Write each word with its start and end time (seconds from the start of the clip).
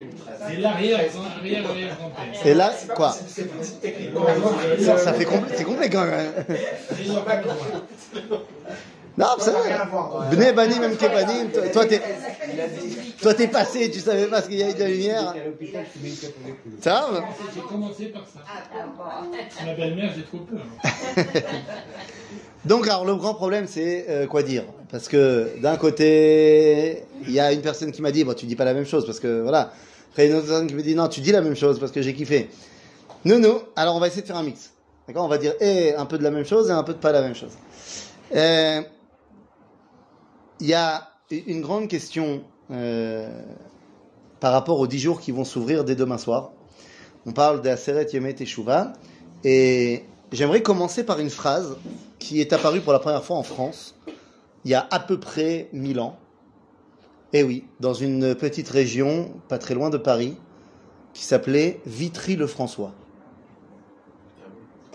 C'est 0.00 0.58
l'arrière, 0.60 1.00
arrière, 1.00 1.70
arrière. 1.70 1.96
Et 2.46 2.54
là, 2.54 2.72
quoi. 2.94 3.10
Ça, 3.10 4.96
ça 4.96 5.12
fait 5.12 5.24
compl- 5.24 5.48
c'est 5.52 5.64
complet 5.64 5.90
quand 5.90 6.04
même. 6.04 6.32
Non, 9.16 9.26
c'est 9.40 9.50
vrai. 9.50 9.76
Bne 10.30 10.52
Banim, 10.54 10.80
même 10.82 10.96
Kebanim, 10.96 11.50
toi- 11.50 11.68
toi 11.72 11.86
t'es, 11.86 12.00
toi 13.20 13.34
t'es 13.34 13.48
passé, 13.48 13.90
tu 13.90 13.98
savais 13.98 14.28
pas 14.28 14.40
ce 14.40 14.46
qu'il 14.48 14.58
y 14.58 14.62
avait 14.62 14.74
de 14.74 14.78
la 14.78 14.88
lumière. 14.88 15.34
Ça 16.80 17.08
va 17.10 17.24
J'ai 17.52 17.60
commencé 17.62 18.04
par 18.06 18.22
ça. 18.24 18.38
Ma 19.66 19.74
belle-mère, 19.74 20.12
j'ai 20.16 20.22
trop 20.22 20.38
peur. 20.38 20.60
Donc, 22.64 22.86
alors, 22.86 23.04
le 23.04 23.16
grand 23.16 23.34
problème, 23.34 23.66
c'est 23.66 24.06
euh, 24.08 24.26
quoi 24.26 24.44
dire? 24.44 24.62
Parce 24.92 25.08
que 25.08 25.60
d'un 25.60 25.76
côté, 25.76 27.02
il 27.26 27.32
y 27.32 27.40
a 27.40 27.52
une 27.52 27.62
personne 27.62 27.90
qui 27.90 28.00
m'a 28.02 28.12
dit, 28.12 28.22
bon, 28.22 28.34
tu 28.34 28.46
dis 28.46 28.56
pas 28.56 28.64
la 28.64 28.74
même 28.74 28.86
chose, 28.86 29.04
parce 29.04 29.18
que 29.18 29.40
voilà. 29.40 29.72
Après, 30.10 30.26
une 30.26 30.34
autre 30.34 30.46
personne 30.46 30.66
qui 30.66 30.74
me 30.74 30.82
dit, 30.82 30.94
non, 30.94 31.08
tu 31.08 31.20
dis 31.20 31.32
la 31.32 31.40
même 31.40 31.54
chose, 31.54 31.78
parce 31.78 31.92
que 31.92 32.02
j'ai 32.02 32.14
kiffé. 32.14 32.50
Nous, 33.24 33.38
nous, 33.38 33.58
alors 33.76 33.96
on 33.96 34.00
va 34.00 34.06
essayer 34.06 34.22
de 34.22 34.26
faire 34.26 34.36
un 34.36 34.42
mix. 34.42 34.72
D'accord 35.06 35.24
On 35.24 35.28
va 35.28 35.38
dire 35.38 35.54
et 35.60 35.94
un 35.94 36.06
peu 36.06 36.18
de 36.18 36.22
la 36.22 36.30
même 36.30 36.44
chose 36.44 36.68
et 36.68 36.72
un 36.72 36.82
peu 36.82 36.92
de 36.92 36.98
pas 36.98 37.12
la 37.12 37.22
même 37.22 37.34
chose. 37.34 37.52
Euh, 38.34 38.82
Il 40.60 40.66
y 40.66 40.74
a 40.74 41.08
une 41.30 41.60
grande 41.60 41.88
question 41.88 42.42
euh, 42.70 43.28
par 44.40 44.52
rapport 44.52 44.78
aux 44.80 44.86
dix 44.86 44.98
jours 44.98 45.20
qui 45.20 45.32
vont 45.32 45.44
s'ouvrir 45.44 45.84
dès 45.84 45.94
demain 45.94 46.18
soir. 46.18 46.52
On 47.26 47.32
parle 47.32 47.62
d'Aseret 47.62 48.06
Yemet 48.12 48.34
Teshuvah. 48.34 48.92
Et 49.44 50.04
j'aimerais 50.32 50.62
commencer 50.62 51.04
par 51.04 51.20
une 51.20 51.30
phrase 51.30 51.76
qui 52.18 52.40
est 52.40 52.52
apparue 52.52 52.80
pour 52.80 52.92
la 52.92 52.98
première 52.98 53.24
fois 53.24 53.36
en 53.36 53.42
France 53.42 53.94
il 54.64 54.70
y 54.72 54.74
a 54.74 54.86
à 54.90 55.00
peu 55.00 55.18
près 55.18 55.68
1000 55.72 56.00
ans. 56.00 56.18
Et 57.32 57.42
oui, 57.42 57.64
dans 57.80 57.94
une 57.94 58.34
petite 58.34 58.68
région 58.68 59.32
pas 59.48 59.58
très 59.58 59.74
loin 59.74 59.90
de 59.90 59.98
Paris 59.98 60.36
qui 61.12 61.24
s'appelait 61.24 61.80
Vitry-le-François. 61.86 62.92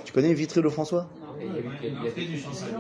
Tu 0.03 0.14
connais 0.14 0.34
Vitry-le-François? 0.34 1.08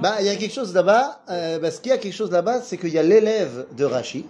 Bah, 0.01 0.15
il 0.19 0.25
y 0.25 0.29
a 0.29 0.35
quelque 0.35 0.53
chose 0.53 0.73
là-bas. 0.73 1.21
Euh, 1.29 1.59
parce 1.59 1.79
qu'il 1.79 1.91
y 1.91 1.93
a 1.93 1.97
quelque 1.97 2.13
chose 2.13 2.31
là-bas, 2.31 2.61
c'est 2.61 2.77
qu'il 2.77 2.89
y 2.89 2.97
a 2.97 3.03
l'élève 3.03 3.67
de 3.75 3.85
Rachi. 3.85 4.25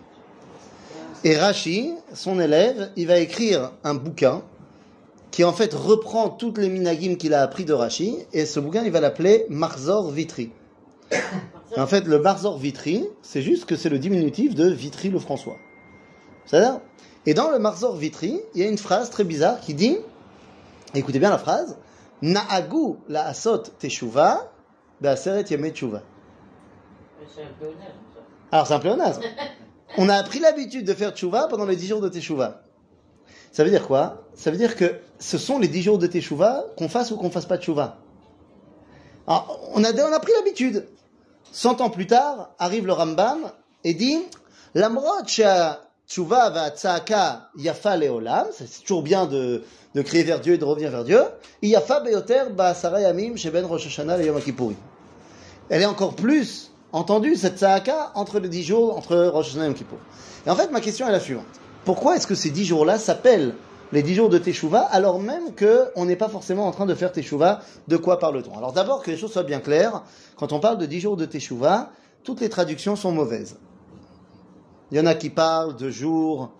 Et 1.23 1.37
Rachi, 1.37 1.93
son 2.13 2.39
élève, 2.39 2.91
il 2.97 3.07
va 3.07 3.17
écrire 3.19 3.71
un 3.83 3.93
bouquin 3.93 4.41
qui 5.31 5.43
en 5.43 5.53
fait 5.53 5.73
reprend 5.73 6.29
toutes 6.29 6.57
les 6.57 6.69
minagim 6.69 7.15
qu'il 7.15 7.33
a 7.33 7.41
appris 7.41 7.65
de 7.65 7.73
Rachi. 7.73 8.17
Et 8.33 8.45
ce 8.45 8.59
bouquin, 8.59 8.83
il 8.83 8.91
va 8.91 8.99
l'appeler 8.99 9.45
Marzor 9.49 10.11
Vitry. 10.11 10.51
En 11.77 11.87
fait, 11.87 12.05
le 12.05 12.19
Marzor 12.19 12.57
Vitry, 12.57 13.07
c'est 13.21 13.41
juste 13.41 13.65
que 13.65 13.75
c'est 13.75 13.89
le 13.89 13.99
diminutif 13.99 14.53
de 14.55 14.69
Vitry 14.69 15.09
le 15.09 15.19
François. 15.19 15.57
C'est-à-dire 16.45 16.79
Et 17.25 17.33
dans 17.33 17.49
le 17.49 17.59
Marzor 17.59 17.95
Vitry, 17.95 18.39
il 18.53 18.61
y 18.61 18.65
a 18.65 18.69
une 18.69 18.77
phrase 18.77 19.09
très 19.09 19.23
bizarre 19.23 19.59
qui 19.59 19.73
dit, 19.73 19.97
écoutez 20.93 21.19
bien 21.19 21.29
la 21.29 21.37
phrase, 21.37 21.77
Na'agu 22.21 22.95
la 23.09 23.25
asot 23.25 23.63
teshuva, 23.79 24.51
be'aseret 25.01 25.45
yemei 25.49 25.71
teshuva. 25.71 26.03
Alors 28.51 28.67
c'est 28.67 28.73
un 28.73 28.79
pléonasme. 28.79 29.21
On 29.97 30.09
a 30.09 30.15
appris 30.15 30.39
l'habitude 30.39 30.85
de 30.85 30.93
faire 30.93 31.13
teshuva 31.13 31.47
pendant 31.47 31.65
les 31.65 31.75
10 31.75 31.87
jours 31.87 32.01
de 32.01 32.09
teshuva. 32.09 32.61
Ça 33.51 33.63
veut 33.63 33.69
dire 33.69 33.85
quoi? 33.85 34.23
Ça 34.33 34.51
veut 34.51 34.57
dire 34.57 34.75
que 34.75 34.99
ce 35.19 35.37
sont 35.37 35.59
les 35.59 35.67
10 35.67 35.81
jours 35.83 35.97
de 35.97 36.07
teshuva, 36.07 36.65
qu'on 36.77 36.89
fasse 36.89 37.11
ou 37.11 37.17
qu'on 37.17 37.29
fasse 37.29 37.45
pas 37.45 37.57
teshuva. 37.57 37.97
Alors, 39.27 39.59
on 39.73 39.83
a, 39.83 39.91
on 39.91 40.13
a 40.13 40.19
pris 40.19 40.31
l'habitude. 40.33 40.87
100 41.51 41.81
ans 41.81 41.89
plus 41.89 42.07
tard, 42.07 42.51
arrive 42.59 42.85
le 42.85 42.93
Rambam 42.93 43.51
et 43.83 43.93
dit 43.93 44.19
Lamrot 44.75 45.23
tshuva 45.25 46.49
va 46.49 46.69
tzaka 46.71 47.49
yafa 47.57 47.97
leolam, 47.97 48.47
c'est 48.51 48.81
toujours 48.81 49.03
bien 49.03 49.25
de, 49.25 49.63
de 49.93 50.01
crier 50.01 50.23
vers 50.23 50.39
Dieu 50.39 50.53
et 50.53 50.57
de 50.57 50.65
revenir 50.65 50.91
vers 50.91 51.03
Dieu. 51.03 51.21
Yafa 51.61 51.99
beyoter 51.99 52.45
yamim 53.01 53.35
sheben 53.35 53.65
Rosh 53.65 53.87
Hashanah 53.87 54.17
le 54.17 54.25
Yom 54.25 54.41
Kippourim. 54.41 54.77
Elle 55.69 55.81
est 55.81 55.87
encore 55.87 56.15
plus 56.15 56.71
entendue, 56.91 57.35
cette 57.35 57.57
tzaka, 57.57 58.11
entre 58.15 58.39
les 58.39 58.49
10 58.49 58.63
jours, 58.63 58.97
entre 58.97 59.15
Rosh 59.15 59.49
Hashanah 59.49 59.65
et 59.65 59.67
Yom 59.67 59.75
Kippour. 59.75 59.99
Et 60.45 60.49
en 60.49 60.55
fait, 60.55 60.71
ma 60.71 60.81
question 60.81 61.07
est 61.07 61.11
la 61.11 61.19
suivante. 61.19 61.45
Pourquoi 61.85 62.15
est-ce 62.15 62.27
que 62.27 62.35
ces 62.35 62.49
10 62.49 62.65
jours-là 62.65 62.97
s'appellent 62.97 63.55
les 63.93 64.01
10 64.01 64.15
jours 64.15 64.29
de 64.29 64.39
Teshuvah, 64.39 64.81
alors 64.81 65.19
même 65.19 65.53
qu'on 65.55 66.05
n'est 66.05 66.15
pas 66.15 66.27
forcément 66.27 66.67
en 66.67 66.71
train 66.71 66.87
de 66.87 66.95
faire 66.95 67.11
Teshuvah, 67.11 67.61
de 67.87 67.95
quoi 67.95 68.17
parle-t-on? 68.17 68.57
Alors 68.57 68.73
d'abord, 68.73 69.03
que 69.03 69.11
les 69.11 69.17
choses 69.17 69.31
soient 69.31 69.43
bien 69.43 69.59
claires, 69.59 70.03
quand 70.35 70.51
on 70.51 70.59
parle 70.59 70.79
de 70.79 70.87
10 70.87 70.99
jours 70.99 71.15
de 71.17 71.25
Teshuvah, 71.25 71.91
toutes 72.23 72.41
les 72.41 72.49
traductions 72.49 72.95
sont 72.95 73.11
mauvaises. 73.11 73.57
Il 74.91 74.97
y 74.97 74.99
en 74.99 75.05
a 75.05 75.13
qui 75.13 75.29
parlent 75.29 75.75
de 75.75 75.91
jours 75.91 76.51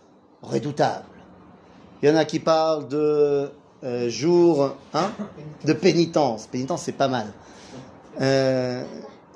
redoutables. 0.43 1.05
Il 2.01 2.09
y 2.09 2.11
en 2.11 2.15
a 2.15 2.25
qui 2.25 2.39
parlent 2.39 2.87
de 2.87 3.49
euh, 3.83 4.09
jours 4.09 4.75
hein, 4.93 5.11
de 5.65 5.73
pénitence. 5.73 6.47
Pénitence, 6.47 6.83
c'est 6.83 6.91
pas 6.91 7.07
mal. 7.07 7.27
Euh, 8.21 8.83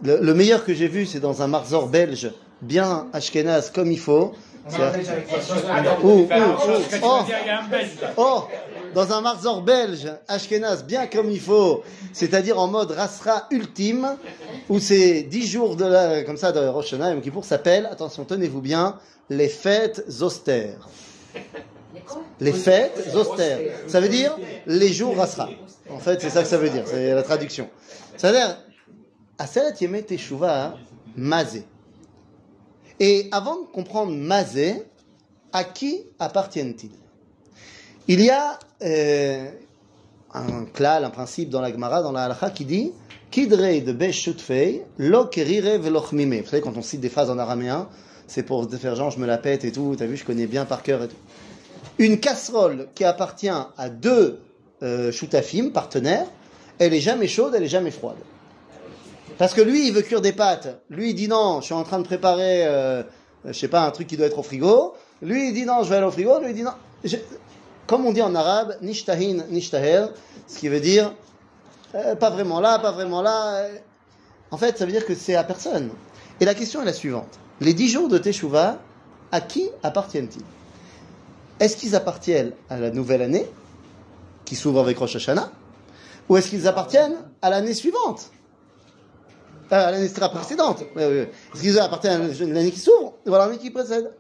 le, 0.04 0.20
le 0.22 0.34
meilleur 0.36 0.64
que 0.64 0.74
j'ai 0.74 0.88
vu, 0.88 1.08
c'est 1.08 1.20
dans 1.20 1.42
un 1.42 1.48
marzor 1.48 1.88
belge, 1.88 2.32
bien 2.62 3.08
ashkenaz 3.14 3.72
comme 3.72 3.92
il 3.92 4.00
faut. 4.00 4.34
Oh, 7.04 7.20
oh, 8.18 8.44
dans 8.94 9.12
un 9.12 9.22
marzor 9.22 9.62
belge, 9.62 10.08
ashkenaz 10.28 10.84
bien 10.84 11.08
comme 11.08 11.30
il 11.32 11.40
faut, 11.40 11.84
c'est-à-dire 12.14 12.60
en 12.60 12.68
mode 12.68 12.92
rasra 12.92 13.48
ultime, 13.52 14.18
où 14.70 14.80
ces 14.80 15.24
dix 15.24 15.48
jours 15.48 15.76
de 15.76 15.86
la, 15.86 16.24
comme 16.24 16.38
ça 16.38 16.52
de 16.52 16.60
Rosh 16.60 16.88
Hashanah 16.88 17.10
et 17.10 17.14
Yom 17.14 17.22
Kippour 17.22 17.46
s'appellent, 17.46 17.88
attention, 17.92 18.26
tenez-vous 18.26 18.62
bien, 18.62 18.98
les 19.30 19.50
fêtes 19.50 20.04
austères. 20.22 20.88
Les 22.40 22.54
fêtes 22.54 23.14
austères. 23.16 23.60
Ça 23.88 24.00
veut 24.00 24.10
dire 24.10 24.36
les 24.66 24.94
jours 24.94 25.16
rasra. 25.18 25.50
En 25.90 26.00
fait, 26.00 26.22
c'est 26.22 26.30
ça 26.30 26.42
que 26.44 26.48
ça 26.48 26.58
veut 26.58 26.70
dire, 26.70 26.84
c'est 26.86 27.14
la 27.14 27.24
traduction. 27.24 27.70
Ça 28.18 28.32
veut 28.32 28.38
dire, 28.38 28.58
Aselet 29.38 29.74
Yemet 29.80 30.04
Teshuvah, 30.04 30.76
Mazé. 31.16 31.64
Et 33.00 33.28
avant 33.32 33.62
de 33.62 33.68
comprendre 33.68 34.12
Mazé, 34.12 34.84
à 35.54 35.64
qui 35.64 36.04
appartiennent-ils? 36.20 36.92
Il 38.08 38.22
y 38.22 38.30
a 38.30 38.58
euh, 38.84 39.50
un 40.34 40.66
klal, 40.66 41.04
un 41.04 41.10
principe 41.10 41.50
dans 41.50 41.62
la 41.62 41.72
Gemara, 41.72 42.02
dans 42.02 42.12
la 42.12 42.24
halakha, 42.24 42.50
qui 42.50 42.66
dit 42.66 42.92
Kidrei 43.32 43.82
de 43.82 43.92
besh 43.92 44.24
shutfei, 44.24 44.84
lo 44.98 45.26
kerire 45.26 45.80
velochmime. 45.80 46.42
Vous 46.42 46.48
savez, 46.48 46.62
quand 46.62 46.78
on 46.78 46.82
cite 46.82 47.02
des 47.02 47.10
phrases 47.10 47.30
en 47.30 47.38
araméen, 47.38 47.90
c'est 48.28 48.44
pour 48.44 48.70
faire 48.72 48.96
genre, 48.96 49.12
je 49.12 49.20
me 49.20 49.28
la 49.28 49.38
pète 49.38 49.66
et 49.66 49.72
tout, 49.72 49.96
t'as 49.98 50.06
vu, 50.06 50.18
je 50.18 50.26
connais 50.26 50.48
bien 50.48 50.66
par 50.66 50.84
cœur 50.84 51.04
et 51.04 51.08
tout. 51.08 51.16
Une 52.00 52.20
casserole 52.20 52.88
qui 52.96 53.04
appartient 53.04 53.50
à 53.50 53.90
deux 53.90 54.40
euh, 54.84 55.12
shutafim, 55.12 55.70
partenaires, 55.70 56.28
elle 56.80 56.94
est 56.94 57.02
jamais 57.02 57.28
chaude, 57.28 57.54
elle 57.56 57.64
est 57.64 57.68
jamais 57.68 57.92
froide. 57.92 58.18
Parce 59.38 59.54
que 59.54 59.62
lui, 59.62 59.88
il 59.88 59.94
veut 59.94 60.02
cuire 60.02 60.22
des 60.22 60.34
pâtes. 60.34 60.82
Lui, 60.90 61.12
il 61.12 61.14
dit 61.14 61.28
non, 61.28 61.62
je 61.62 61.66
suis 61.66 61.74
en 61.74 61.84
train 61.84 62.00
de 62.00 62.06
préparer, 62.06 62.66
euh, 62.66 63.04
je 63.46 63.54
sais 63.54 63.68
pas, 63.68 63.82
un 63.82 63.92
truc 63.92 64.08
qui 64.08 64.18
doit 64.18 64.26
être 64.28 64.40
au 64.40 64.44
frigo. 64.44 64.96
Lui, 65.22 65.50
il 65.50 65.54
dit 65.54 65.66
non, 65.66 65.84
je 65.84 65.90
vais 65.90 65.98
aller 65.98 66.06
au 66.06 66.12
frigo. 66.12 66.40
Lui, 66.40 66.50
il 66.50 66.56
dit 66.56 66.64
non. 66.64 66.72
Comme 67.86 68.06
on 68.06 68.12
dit 68.12 68.22
en 68.22 68.36
arabe, 68.36 68.78
nishtahin, 68.82 69.46
nishtahel, 69.50 70.10
ce 70.48 70.58
qui 70.60 70.68
veut 70.68 70.80
dire 70.80 71.14
euh, 71.96 72.16
pas 72.16 72.30
vraiment 72.30 72.60
là, 72.60 72.80
pas 72.80 72.92
vraiment 72.92 73.22
là. 73.22 73.56
euh. 73.58 73.78
En 74.52 74.58
fait, 74.58 74.78
ça 74.78 74.86
veut 74.86 74.92
dire 74.92 75.06
que 75.06 75.16
c'est 75.16 75.36
à 75.36 75.44
personne. 75.44 75.90
Et 76.40 76.46
la 76.46 76.54
question 76.54 76.82
est 76.82 76.86
la 76.86 76.94
suivante. 76.94 77.40
Les 77.62 77.74
dix 77.74 77.90
jours 77.90 78.08
de 78.08 78.18
Teshuvah, 78.18 78.80
à 79.32 79.42
qui 79.42 79.70
appartiennent-ils? 79.84 80.44
Est-ce 81.60 81.78
qu'ils 81.78 81.96
appartiennent 81.96 82.54
à 82.70 82.78
la 82.80 82.92
nouvelle 82.92 83.22
année, 83.22 83.46
qui 84.46 84.56
s'ouvre 84.56 84.80
avec 84.80 84.98
Rosh 84.98 85.16
Hashanah, 85.16 85.52
ou 86.30 86.38
est-ce 86.38 86.50
qu'ils 86.50 86.68
appartiennent 86.68 87.18
à 87.42 87.50
l'année 87.50 87.74
suivante? 87.74 88.30
euh, 88.30 88.37
à 89.72 89.92
l'année 89.92 90.10
précédente. 90.10 90.84
Est-ce 90.96 91.62
qu'ils 91.62 91.80
appartiennent 91.80 92.22
à 92.22 92.46
l'année 92.46 92.72
qui 92.72 92.80
s'ouvre 92.80 93.14
ou 93.26 93.34
à 93.34 93.40
l'année 93.40 93.58
qui 93.58 93.70
précède 93.70 94.12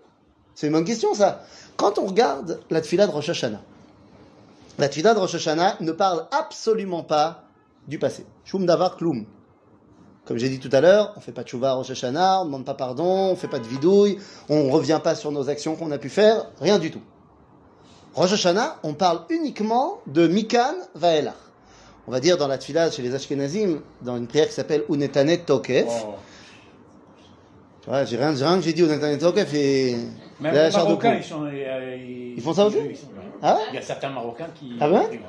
C'est 0.55 0.67
une 0.67 0.73
bonne 0.73 0.85
question, 0.85 1.13
ça. 1.13 1.43
Quand 1.75 1.99
on 1.99 2.05
regarde 2.07 2.59
la 2.69 2.81
tfila 2.81 3.07
de 3.07 3.11
Rosh 3.11 3.29
Hashanah, 3.29 3.61
la 4.77 4.89
tfila 4.89 5.13
de 5.13 5.19
Rosh 5.19 5.35
Hashanah 5.35 5.77
ne 5.79 5.91
parle 5.91 6.27
absolument 6.31 7.03
pas 7.03 7.43
du 7.87 7.99
passé. 7.99 8.25
Shum 8.45 8.65
davar 8.65 8.97
klum. 8.97 9.25
Comme 10.25 10.37
j'ai 10.37 10.49
dit 10.49 10.59
tout 10.59 10.69
à 10.73 10.81
l'heure, 10.81 11.13
on 11.15 11.21
fait 11.21 11.31
pas 11.31 11.43
de 11.43 11.47
tchouva 11.47 11.71
à 11.71 11.73
Rosh 11.75 11.91
Hashanah, 11.91 12.41
on 12.41 12.45
ne 12.45 12.49
demande 12.49 12.65
pas 12.65 12.73
pardon, 12.73 13.29
on 13.31 13.35
fait 13.35 13.47
pas 13.47 13.59
de 13.59 13.67
vidouille, 13.67 14.17
on 14.49 14.69
revient 14.69 14.99
pas 15.01 15.15
sur 15.15 15.31
nos 15.31 15.49
actions 15.49 15.75
qu'on 15.75 15.91
a 15.91 15.97
pu 15.97 16.09
faire, 16.09 16.47
rien 16.59 16.79
du 16.79 16.91
tout. 16.91 17.01
Rosh 18.13 18.33
Hashanah, 18.33 18.79
on 18.83 18.93
parle 18.93 19.21
uniquement 19.29 19.99
de 20.07 20.27
Mikan 20.27 20.73
Vaelach. 20.95 21.46
On 22.07 22.11
va 22.11 22.21
dire 22.21 22.37
dans 22.37 22.47
la 22.47 22.57
tfila 22.57 22.89
chez 22.89 23.01
les 23.01 23.13
Ashkenazim, 23.13 23.81
dans 24.01 24.15
une 24.15 24.27
prière 24.27 24.47
qui 24.47 24.53
s'appelle 24.53 24.83
Unetanet 24.89 25.39
Tokef. 25.39 26.05
Tu 27.81 27.89
vois, 27.89 28.05
j'ai 28.05 28.15
rien, 28.15 28.33
rien 28.33 28.55
que 28.55 28.63
j'ai 28.63 28.71
dit 28.71 28.81
Unetanet 28.81 29.17
Tokef 29.17 29.53
et. 29.53 29.97
Même 30.39 30.53
les 30.53 30.69
Marocains, 30.69 31.09
poule. 31.09 31.19
ils, 31.19 31.23
sont, 31.25 31.45
euh, 31.45 32.33
Ils 32.37 32.41
font 32.41 32.53
ça 32.53 32.67
aussi 32.67 32.77
Ah 33.41 33.55
ouais 33.55 33.61
Il 33.71 33.75
y 33.75 33.77
a 33.77 33.81
certains 33.81 34.09
Marocains 34.09 34.47
qui. 34.55 34.77
Ah 34.79 34.89
ouais 34.89 35.19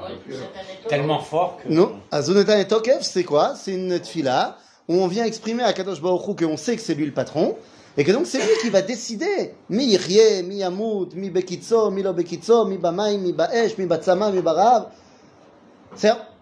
Tellement 0.88 1.18
forts 1.18 1.58
que. 1.60 1.68
Non. 1.72 1.98
Azunetan 2.12 2.58
et 2.58 2.68
Tokef, 2.68 3.02
c'est 3.02 3.24
quoi? 3.24 3.54
C'est 3.56 3.74
une 3.74 3.98
tfila 3.98 4.56
où 4.86 4.94
on 4.94 5.08
vient 5.08 5.24
exprimer 5.24 5.64
à 5.64 5.72
Kadosh 5.72 6.00
Baruch 6.00 6.38
qu'on 6.38 6.56
sait 6.56 6.76
que 6.76 6.82
c'est 6.82 6.94
lui 6.94 7.06
le 7.06 7.12
patron 7.12 7.56
Et 7.96 8.04
que 8.04 8.12
donc 8.12 8.26
c'est 8.26 8.38
lui 8.38 8.54
qui 8.62 8.70
va 8.70 8.82
décider 8.82 9.54
mi 9.68 9.84
yirye, 9.84 10.44
mi 10.44 10.58
yamut, 10.58 11.08
mi 11.14 11.28
bekitso, 11.30 11.90
mi 11.90 12.04
lo 12.04 12.12
bekitso, 12.12 12.66
mi 12.66 12.78
bamaim, 12.78 13.20
mi 13.20 13.32
baesh, 13.32 13.76
mi 13.78 13.86
batsama, 13.86 14.30
mi 14.30 14.42
barav. 14.42 14.86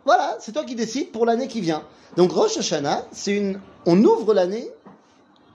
Voilà, 0.06 0.36
c'est 0.38 0.52
toi 0.52 0.64
qui 0.64 0.76
décides 0.76 1.10
pour 1.10 1.26
l'année 1.26 1.48
qui 1.48 1.60
vient. 1.60 1.82
Donc 2.16 2.30
Rosh 2.30 2.56
Hashanah, 2.56 3.06
c'est 3.10 3.36
une 3.36 3.60
on 3.86 4.02
ouvre 4.04 4.32
l'année 4.32 4.70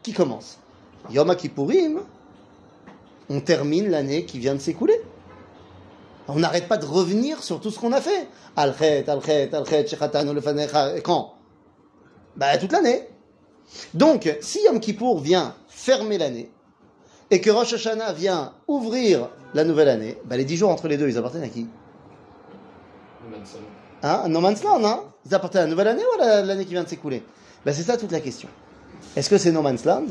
qui 0.04 0.12
commence. 0.12 0.60
Yom 1.10 1.34
Kippourim, 1.36 2.02
on 3.30 3.40
termine 3.40 3.90
l'année 3.90 4.26
qui 4.26 4.40
vient 4.40 4.54
de 4.54 4.60
s'écouler. 4.60 5.02
On 6.28 6.36
n'arrête 6.36 6.68
pas 6.68 6.78
de 6.78 6.86
revenir 6.86 7.42
sur 7.42 7.62
tout 7.62 7.72
ce 7.72 7.80
qu'on 7.80 7.94
a 7.94 8.02
fait. 8.02 8.28
Al-Khet, 8.56 9.10
Al-Khet, 9.10 9.54
Al-Khet, 9.54 10.34
Lefanecha, 10.34 11.00
quand? 11.00 11.36
Bah, 12.36 12.58
toute 12.58 12.72
l'année. 12.72 13.08
Donc, 13.94 14.38
si 14.42 14.64
Yom 14.66 14.80
Kippour 14.80 15.20
vient 15.22 15.56
fermer 15.68 16.18
l'année, 16.18 16.52
et 17.32 17.42
que 17.42 17.50
Rosh 17.50 17.74
Hashanah 17.74 18.14
vient 18.14 18.54
ouvrir 18.68 19.30
la 19.54 19.64
nouvelle 19.64 19.90
année, 19.90 20.18
bah, 20.26 20.38
les 20.38 20.46
dix 20.46 20.58
jours 20.58 20.70
entre 20.70 20.88
les 20.88 20.98
deux, 20.98 21.10
ils 21.10 21.18
appartiennent 21.18 21.44
à 21.44 21.50
qui? 21.50 21.68
Hein 24.04 24.28
No 24.28 24.40
Man's 24.42 24.64
Land, 24.64 24.84
hein 24.84 25.04
Ils 25.26 25.36
appartiennent 25.36 25.64
à 25.64 25.66
la 25.66 25.72
nouvelle 25.72 25.88
année 25.88 26.04
ou 26.04 26.20
l'année 26.20 26.66
qui 26.66 26.72
vient 26.72 26.84
de 26.84 26.90
s'écouler? 26.90 27.24
Bah, 27.66 27.74
C'est 27.74 27.84
ça 27.84 27.98
toute 27.98 28.12
la 28.12 28.20
question. 28.20 28.50
Est-ce 29.16 29.30
que 29.30 29.38
c'est 29.38 29.52
No 29.52 29.62
Man's 29.62 29.86
Land? 29.86 30.08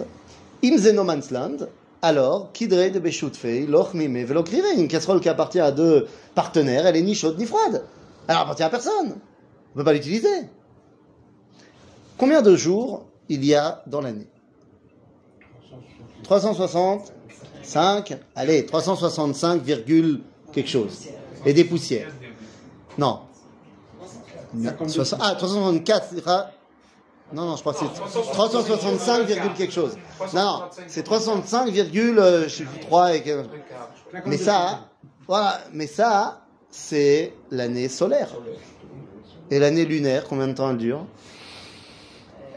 Im 0.62 0.92
No 0.92 1.04
Man's 1.04 1.30
Land, 1.30 1.68
alors, 2.02 2.52
Kidre 2.52 2.90
de 2.90 2.98
Beshutfei, 2.98 3.66
Loch 3.66 3.92
Mime, 3.92 4.24
Velokrive, 4.24 4.64
une 4.76 4.88
casserole 4.88 5.20
qui 5.20 5.28
appartient 5.28 5.60
à 5.60 5.70
deux 5.70 6.06
partenaires, 6.34 6.86
elle 6.86 6.96
est 6.96 7.02
ni 7.02 7.14
chaude 7.14 7.38
ni 7.38 7.44
froide. 7.44 7.84
Elle 8.26 8.36
appartient 8.36 8.62
à 8.62 8.70
personne. 8.70 9.16
On 9.74 9.78
ne 9.78 9.80
peut 9.80 9.84
pas 9.84 9.92
l'utiliser. 9.92 10.48
Combien 12.16 12.40
de 12.40 12.56
jours 12.56 13.04
il 13.28 13.44
y 13.44 13.54
a 13.54 13.82
dans 13.86 14.00
l'année? 14.00 14.26
365, 16.22 18.16
allez, 18.34 18.64
365, 18.64 19.62
quelque 20.52 20.68
chose. 20.70 21.08
Et 21.44 21.52
des 21.52 21.64
poussières. 21.64 22.12
Non. 22.96 23.20
Ah, 25.20 25.34
364, 25.36 26.52
non, 27.32 27.44
non, 27.46 27.56
je 27.56 27.60
crois 27.60 27.74
que 27.74 27.78
c'est 27.80 28.32
365, 28.32 29.26
quelque 29.56 29.72
chose. 29.72 29.96
Non, 30.34 30.42
non, 30.42 30.62
c'est 30.88 31.04
305, 31.04 31.68
euh, 31.68 32.44
je 32.44 32.48
sais 32.48 32.64
plus 32.64 32.80
3 32.80 33.14
et. 33.14 33.36
Mais 34.26 34.36
ça, 34.36 34.88
voilà, 35.28 35.60
mais 35.72 35.86
ça, 35.86 36.40
c'est 36.70 37.32
l'année 37.52 37.88
solaire. 37.88 38.30
Et 39.50 39.60
l'année 39.60 39.84
lunaire, 39.84 40.26
combien 40.28 40.48
de 40.48 40.54
temps 40.54 40.70
elle 40.70 40.78
dure? 40.78 41.06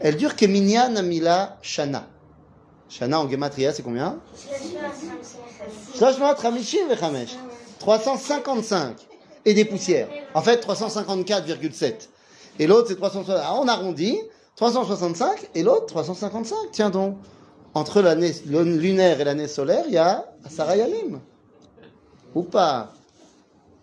Elle 0.00 0.16
dure 0.16 0.34
que 0.34 0.46
Minyan 0.46 0.96
Amila 0.96 1.58
Shana. 1.62 2.06
Shana 2.88 3.20
en 3.20 3.28
Gematria, 3.30 3.72
c'est 3.72 3.82
combien? 3.82 4.18
355. 7.78 8.96
Et 9.44 9.54
des 9.54 9.64
poussières. 9.64 10.08
En 10.34 10.42
fait, 10.42 10.66
354,7. 10.66 12.08
Et 12.58 12.66
l'autre, 12.66 12.88
c'est 12.88 12.96
360. 12.96 13.36
Alors, 13.36 13.60
on 13.62 13.68
arrondit. 13.68 14.18
365 14.56 15.50
et 15.54 15.62
l'autre 15.62 15.86
355. 15.86 16.56
Tiens 16.70 16.90
donc, 16.90 17.16
entre 17.74 18.00
l'année 18.00 18.32
lunaire 18.46 19.20
et 19.20 19.24
l'année 19.24 19.48
solaire, 19.48 19.84
il 19.88 19.94
y 19.94 19.98
a 19.98 20.26
Sarayalim. 20.48 21.20
Ou 22.34 22.42
pas 22.42 22.92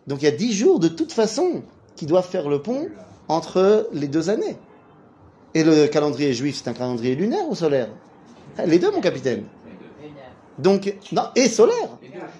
Donc 0.07 0.21
il 0.21 0.25
y 0.25 0.27
a 0.27 0.31
10 0.31 0.53
jours 0.53 0.79
de 0.79 0.87
toute 0.87 1.11
façon 1.11 1.63
qui 1.95 2.05
doivent 2.05 2.27
faire 2.27 2.49
le 2.49 2.61
pont 2.61 2.87
entre 3.27 3.89
les 3.91 4.07
deux 4.07 4.29
années. 4.29 4.57
Et 5.53 5.63
le 5.63 5.87
calendrier 5.87 6.33
juif, 6.33 6.61
c'est 6.63 6.69
un 6.69 6.73
calendrier 6.73 7.15
lunaire 7.15 7.47
ou 7.49 7.55
solaire? 7.55 7.89
Les 8.65 8.79
deux, 8.79 8.91
mon 8.91 9.01
capitaine. 9.01 9.43
Donc, 10.59 10.93
non, 11.11 11.23
et 11.35 11.47
solaire. 11.47 11.89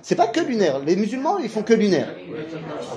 C'est 0.02 0.16
pas 0.16 0.28
que 0.28 0.42
lunaire. 0.42 0.80
Les 0.80 0.96
musulmans, 0.96 1.38
ils 1.38 1.50
font 1.50 1.63
que 1.63 1.74
lunaire. 1.74 2.13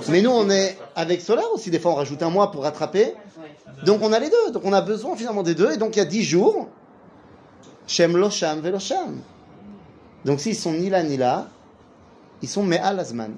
Mais 0.09 0.21
nous, 0.21 0.29
on 0.29 0.49
est 0.49 0.77
avec 0.95 1.21
solaire 1.21 1.51
aussi. 1.53 1.71
Des 1.71 1.79
fois, 1.79 1.91
on 1.91 1.95
rajoute 1.95 2.21
un 2.21 2.29
mois 2.29 2.51
pour 2.51 2.63
rattraper. 2.63 3.13
Donc 3.85 4.01
on 4.01 4.13
a 4.13 4.19
les 4.19 4.29
deux. 4.29 4.51
Donc 4.51 4.63
on 4.65 4.73
a 4.73 4.81
besoin 4.81 5.15
finalement 5.15 5.43
des 5.43 5.55
deux. 5.55 5.71
Et 5.71 5.77
donc 5.77 5.95
il 5.95 5.99
y 5.99 6.01
a 6.01 6.05
dix 6.05 6.23
jours. 6.23 6.69
Shem 7.87 8.15
Losham 8.17 8.61
Velosham. 8.61 9.21
Donc 10.23 10.39
s'ils 10.39 10.55
sont 10.55 10.73
ni 10.73 10.89
là 10.89 11.03
ni 11.03 11.17
là, 11.17 11.47
ils 12.41 12.49
sont 12.49 12.63
Me'al 12.63 12.99
Azman. 12.99 13.35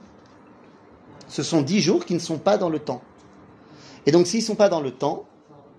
Ce 1.28 1.44
sont 1.44 1.62
dix 1.62 1.82
jours 1.82 2.06
qui 2.06 2.14
ne 2.14 2.20
sont 2.20 2.38
pas 2.38 2.58
dans 2.58 2.70
le 2.70 2.80
temps. 2.80 3.02
Et 4.06 4.12
donc 4.12 4.28
s'ils 4.28 4.40
ne 4.40 4.46
sont 4.46 4.56
pas 4.56 4.70
dans 4.70 4.80
le 4.80 4.92
temps, 4.92 5.26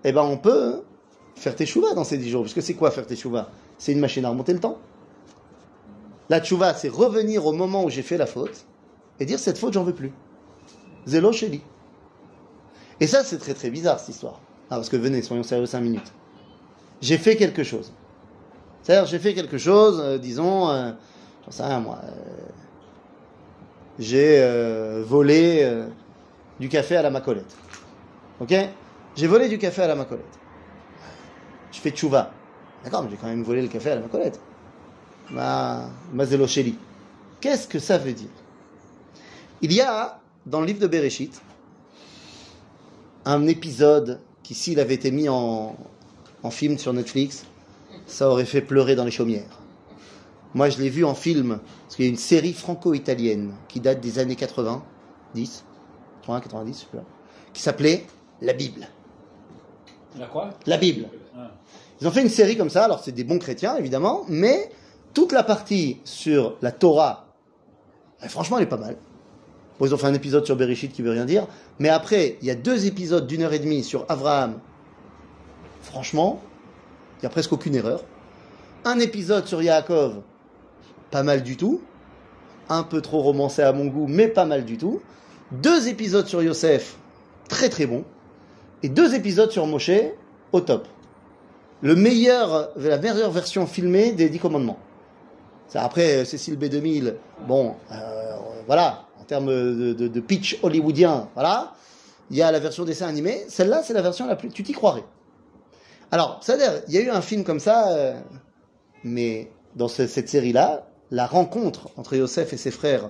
eh 0.03 0.11
ben 0.11 0.21
on 0.21 0.37
peut 0.37 0.83
faire 1.35 1.55
teshuva 1.55 1.93
dans 1.93 2.03
ces 2.03 2.17
dix 2.17 2.29
jours. 2.29 2.43
Parce 2.43 2.53
que 2.53 2.61
c'est 2.61 2.75
quoi 2.75 2.91
faire 2.91 3.07
teshuva? 3.07 3.49
C'est 3.77 3.93
une 3.93 3.99
machine 3.99 4.25
à 4.25 4.29
remonter 4.29 4.53
le 4.53 4.59
temps. 4.59 4.77
La 6.29 6.39
teshuva, 6.39 6.73
c'est 6.73 6.89
revenir 6.89 7.45
au 7.45 7.51
moment 7.51 7.83
où 7.83 7.89
j'ai 7.89 8.03
fait 8.03 8.17
la 8.17 8.25
faute 8.25 8.65
et 9.19 9.25
dire 9.25 9.39
cette 9.39 9.57
faute, 9.57 9.73
j'en 9.73 9.83
veux 9.83 9.93
plus. 9.93 10.11
Zélo 11.05 11.31
Sheli. 11.31 11.61
Et 12.99 13.07
ça, 13.07 13.23
c'est 13.23 13.37
très 13.37 13.53
très 13.53 13.69
bizarre 13.69 13.99
cette 13.99 14.09
histoire. 14.09 14.39
Ah, 14.69 14.75
parce 14.75 14.89
que 14.89 14.97
venez, 14.97 15.21
soyons 15.21 15.43
sérieux 15.43 15.65
5 15.65 15.81
minutes. 15.81 16.13
J'ai 17.01 17.17
fait 17.17 17.35
quelque 17.35 17.63
chose. 17.63 17.91
C'est-à-dire, 18.83 19.07
j'ai 19.07 19.19
fait 19.19 19.33
quelque 19.33 19.57
chose, 19.57 19.99
euh, 20.03 20.17
disons, 20.17 20.69
euh, 20.69 20.91
j'en 21.45 21.51
sais 21.51 21.63
rien 21.63 21.79
moi, 21.79 21.99
euh, 22.03 22.11
j'ai 23.97 25.03
volé 25.03 25.69
du 26.59 26.69
café 26.69 26.95
à 26.95 27.01
la 27.01 27.09
macolette. 27.09 27.53
Ok? 28.39 28.53
J'ai 29.15 29.27
volé 29.27 29.49
du 29.49 29.57
café 29.57 29.81
à 29.81 29.87
la 29.87 29.95
macolette. 29.95 30.39
Je 31.71 31.79
fais 31.79 31.91
tchouva. 31.91 32.31
D'accord, 32.83 33.03
mais 33.03 33.09
j'ai 33.09 33.17
quand 33.17 33.27
même 33.27 33.43
volé 33.43 33.61
le 33.61 33.67
café 33.67 33.91
à 33.91 33.95
la 33.95 34.01
macolette. 34.01 34.39
Ma, 35.31 35.89
ma 36.13 36.25
Qu'est-ce 37.41 37.67
que 37.67 37.79
ça 37.79 37.97
veut 37.97 38.13
dire? 38.13 38.29
Il 39.61 39.73
y 39.73 39.81
a, 39.81 40.19
dans 40.45 40.61
le 40.61 40.67
livre 40.67 40.79
de 40.79 40.87
Bereshit, 40.87 41.41
un 43.25 43.47
épisode 43.47 44.19
qui, 44.43 44.55
s'il 44.55 44.79
avait 44.79 44.95
été 44.95 45.11
mis 45.11 45.29
en, 45.29 45.75
film 46.49 46.77
sur 46.77 46.93
Netflix, 46.93 47.45
ça 48.07 48.29
aurait 48.29 48.45
fait 48.45 48.61
pleurer 48.61 48.95
dans 48.95 49.03
les 49.03 49.11
chaumières. 49.11 49.59
Moi, 50.55 50.69
je 50.69 50.79
l'ai 50.79 50.89
vu 50.89 51.05
en 51.05 51.13
film, 51.13 51.59
parce 51.83 51.95
qu'il 51.95 52.05
y 52.05 52.07
a 52.07 52.11
une 52.11 52.17
série 52.17 52.53
franco-italienne 52.53 53.53
qui 53.67 53.79
date 53.79 54.01
des 54.01 54.17
années 54.17 54.35
80, 54.35 54.83
10, 55.35 55.63
80, 56.21 56.39
90, 56.41 56.73
je 56.73 56.79
sais 56.79 56.97
pas, 56.97 57.05
qui 57.53 57.61
s'appelait 57.61 58.07
La 58.41 58.53
Bible. 58.53 58.87
La 60.17 60.25
quoi? 60.25 60.49
La 60.65 60.77
Bible. 60.77 61.05
Ah. 61.37 61.51
Ils 62.01 62.07
ont 62.07 62.11
fait 62.11 62.21
une 62.21 62.29
série 62.29 62.57
comme 62.57 62.71
ça, 62.71 62.85
alors 62.85 63.03
c'est 63.03 63.11
des 63.11 63.23
bons 63.23 63.37
chrétiens, 63.37 63.77
évidemment, 63.77 64.25
mais 64.27 64.71
toute 65.13 65.31
la 65.31 65.43
partie 65.43 65.99
sur 66.03 66.57
la 66.61 66.71
Torah, 66.71 67.27
eh, 68.23 68.27
franchement, 68.27 68.57
elle 68.57 68.63
est 68.63 68.67
pas 68.67 68.77
mal 68.77 68.95
ils 69.85 69.93
ont 69.93 69.97
fait 69.97 70.07
un 70.07 70.13
épisode 70.13 70.45
sur 70.45 70.55
Bereshit 70.55 70.91
qui 70.91 71.01
veut 71.01 71.11
rien 71.11 71.25
dire. 71.25 71.47
Mais 71.79 71.89
après, 71.89 72.37
il 72.41 72.47
y 72.47 72.51
a 72.51 72.55
deux 72.55 72.85
épisodes 72.85 73.25
d'une 73.27 73.43
heure 73.43 73.53
et 73.53 73.59
demie 73.59 73.83
sur 73.83 74.05
Abraham. 74.09 74.59
Franchement, 75.81 76.41
il 77.17 77.21
n'y 77.21 77.27
a 77.27 77.29
presque 77.29 77.53
aucune 77.53 77.75
erreur. 77.75 78.03
Un 78.85 78.99
épisode 78.99 79.45
sur 79.45 79.61
Yaakov, 79.61 80.21
pas 81.11 81.23
mal 81.23 81.43
du 81.43 81.57
tout. 81.57 81.81
Un 82.67 82.83
peu 82.83 83.01
trop 83.01 83.21
romancé 83.21 83.61
à 83.61 83.73
mon 83.73 83.85
goût, 83.85 84.05
mais 84.07 84.27
pas 84.27 84.45
mal 84.45 84.65
du 84.65 84.77
tout. 84.77 85.01
Deux 85.51 85.87
épisodes 85.87 86.27
sur 86.27 86.43
Yosef, 86.43 86.97
très 87.47 87.69
très 87.69 87.87
bon. 87.87 88.03
Et 88.83 88.89
deux 88.89 89.15
épisodes 89.15 89.51
sur 89.51 89.65
Moshe, 89.65 89.91
au 90.51 90.61
top. 90.61 90.87
Le 91.81 91.95
meilleur, 91.95 92.69
la 92.75 92.97
meilleure 92.97 93.31
version 93.31 93.65
filmée 93.65 94.11
des 94.11 94.29
Dix 94.29 94.39
Commandements. 94.39 94.77
Après, 95.75 96.25
Cécile 96.25 96.57
B2000, 96.57 97.13
bon, 97.47 97.75
euh, 97.91 98.35
voilà, 98.65 99.09
termes 99.29 99.45
de, 99.45 100.19
pitch 100.19 100.59
hollywoodien, 100.63 101.29
voilà. 101.35 101.73
Il 102.31 102.37
y 102.37 102.41
a 102.41 102.51
la 102.51 102.59
version 102.59 102.83
dessin 102.83 103.07
animé. 103.07 103.45
Celle-là, 103.47 103.81
c'est 103.83 103.93
la 103.93 104.01
version 104.01 104.27
la 104.27 104.35
plus. 104.35 104.49
Tu 104.49 104.63
t'y 104.63 104.73
croirais. 104.73 105.03
Alors, 106.11 106.39
c'est-à-dire, 106.41 106.81
il 106.87 106.93
y 106.93 106.97
a 106.97 107.01
eu 107.01 107.09
un 107.09 107.21
film 107.21 107.43
comme 107.43 107.59
ça, 107.59 107.89
euh, 107.89 108.19
mais 109.03 109.51
dans 109.75 109.87
cette 109.87 110.27
série-là, 110.27 110.87
la 111.11 111.25
rencontre 111.25 111.89
entre 111.97 112.15
Yosef 112.15 112.53
et 112.53 112.57
ses 112.57 112.71
frères, 112.71 113.09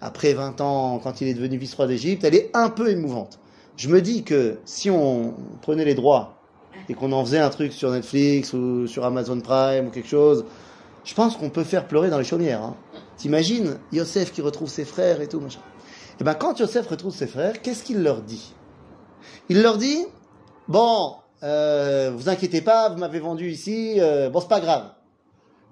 après 0.00 0.32
20 0.32 0.60
ans, 0.60 1.00
quand 1.02 1.20
il 1.20 1.28
est 1.28 1.34
devenu 1.34 1.56
vice-roi 1.56 1.86
d'Égypte, 1.86 2.24
elle 2.24 2.34
est 2.34 2.50
un 2.54 2.70
peu 2.70 2.90
émouvante. 2.90 3.40
Je 3.76 3.88
me 3.88 4.00
dis 4.00 4.22
que 4.22 4.58
si 4.64 4.90
on 4.90 5.34
prenait 5.62 5.84
les 5.84 5.94
droits 5.94 6.38
et 6.88 6.94
qu'on 6.94 7.12
en 7.12 7.24
faisait 7.24 7.38
un 7.38 7.50
truc 7.50 7.72
sur 7.72 7.90
Netflix 7.90 8.52
ou 8.52 8.86
sur 8.86 9.04
Amazon 9.04 9.40
Prime 9.40 9.88
ou 9.88 9.90
quelque 9.90 10.08
chose, 10.08 10.44
je 11.04 11.14
pense 11.14 11.36
qu'on 11.36 11.50
peut 11.50 11.64
faire 11.64 11.86
pleurer 11.86 12.10
dans 12.10 12.18
les 12.18 12.24
chaumières. 12.24 12.62
Hein. 12.62 12.76
T'imagines 13.16 13.78
Yosef 13.92 14.32
qui 14.32 14.42
retrouve 14.42 14.68
ses 14.68 14.84
frères 14.84 15.20
et 15.20 15.28
tout, 15.28 15.40
machin. 15.40 15.60
Et 15.60 16.22
eh 16.22 16.24
bien 16.24 16.34
quand 16.34 16.58
Yosef 16.58 16.86
retrouve 16.86 17.14
ses 17.14 17.26
frères, 17.26 17.62
qu'est-ce 17.62 17.82
qu'il 17.82 18.02
leur 18.02 18.22
dit? 18.22 18.54
Il 19.48 19.62
leur 19.62 19.78
dit, 19.78 20.06
bon, 20.68 21.14
euh, 21.42 22.12
vous 22.14 22.28
inquiétez 22.28 22.60
pas, 22.60 22.90
vous 22.90 22.98
m'avez 22.98 23.20
vendu 23.20 23.48
ici, 23.48 23.94
euh, 23.98 24.28
bon 24.28 24.40
c'est 24.40 24.48
pas 24.48 24.60
grave. 24.60 24.90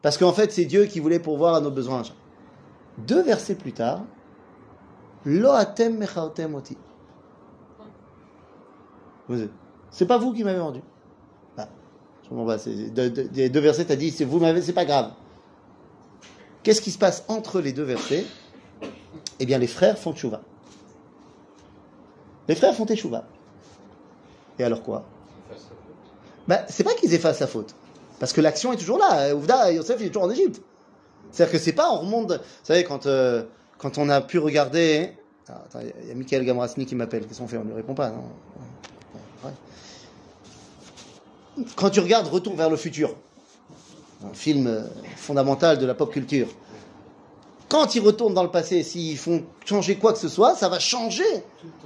Parce 0.01 0.17
qu'en 0.17 0.33
fait 0.33 0.51
c'est 0.51 0.65
Dieu 0.65 0.87
qui 0.87 1.01
voulait 1.01 1.19
pourvoir 1.19 1.55
à 1.55 1.61
nos 1.61 1.71
besoins. 1.71 2.03
Deux 3.07 3.23
versets 3.23 3.55
plus 3.55 3.73
tard, 3.73 4.01
Loatem 5.27 5.99
mechaotem 5.99 6.55
oti. 6.55 6.79
C'est 9.91 10.07
pas 10.07 10.17
vous 10.17 10.33
qui 10.33 10.45
m'avez 10.45 10.59
vendu. 10.59 10.81
Ah, 12.31 12.57
deux, 12.91 13.11
deux, 13.11 13.61
versets, 13.61 13.87
t'as 13.87 13.97
dit, 13.97 14.11
c'est 14.11 14.25
vous 14.25 14.41
c'est 14.61 14.73
pas 14.73 14.85
grave. 14.85 15.13
Qu'est-ce 16.63 16.83
qui 16.83 16.91
se 16.91 16.99
passe 16.99 17.25
entre 17.29 17.61
les 17.61 17.73
deux 17.73 17.85
versets? 17.85 18.27
Eh 19.41 19.47
bien, 19.47 19.59
les 19.59 19.67
frères 19.67 19.99
font 19.99 20.13
tchouva. 20.13 20.43
Les 22.49 22.55
frères 22.55 22.75
font 22.75 22.87
tchouva. 22.87 23.25
Et 24.59 24.65
alors 24.65 24.83
quoi? 24.83 25.05
Bah, 26.47 26.65
C'est 26.69 26.85
pas 26.85 26.95
qu'ils 26.95 27.15
effacent 27.15 27.41
la 27.41 27.47
faute. 27.47 27.75
Parce 28.19 28.33
que 28.33 28.41
l'action 28.41 28.73
est 28.73 28.77
toujours 28.77 28.99
là. 28.99 29.35
Ouvda, 29.35 29.73
Yosef, 29.73 29.97
il 30.01 30.07
est 30.07 30.11
toujours 30.11 30.25
en 30.25 30.31
Égypte. 30.31 30.61
C'est-à-dire 31.31 31.53
que 31.53 31.59
c'est 31.59 31.73
pas, 31.73 31.91
on 31.93 32.01
remonte. 32.01 32.33
Vous 32.33 32.39
savez, 32.65 32.85
quand, 32.85 33.07
euh, 33.07 33.45
quand 33.79 33.99
on 33.99 34.09
a 34.09 34.21
pu 34.21 34.39
regarder. 34.39 35.13
Ah, 35.49 35.63
il 36.03 36.09
y 36.09 36.11
a 36.11 36.15
Michael 36.15 36.45
Gamrasni 36.45 36.85
qui 36.85 36.95
m'appelle. 36.95 37.27
Qu'est-ce 37.27 37.39
qu'on 37.39 37.49
fait? 37.49 37.57
On 37.57 37.65
ne 37.65 37.69
lui 37.69 37.77
répond 37.77 37.95
pas, 37.95 38.11
non? 38.11 38.25
Quand 41.77 41.91
tu 41.91 42.01
regardes 42.01 42.29
Retour 42.29 42.55
vers 42.55 42.71
le 42.71 42.77
futur, 42.77 43.15
un 44.25 44.35
film 44.35 44.67
euh, 44.67 44.83
fondamental 45.17 45.79
de 45.79 45.87
la 45.87 45.95
pop 45.95 46.13
culture, 46.13 46.49
quand 47.69 47.95
ils 47.95 48.01
retournent 48.01 48.35
dans 48.35 48.43
le 48.43 48.51
passé, 48.51 48.83
s'ils 48.83 49.19
font 49.19 49.45
changer 49.65 49.97
quoi 49.97 50.13
que 50.13 50.19
ce 50.19 50.29
soit, 50.29 50.55
ça 50.55 50.69
va 50.69 50.79
changer 50.79 51.25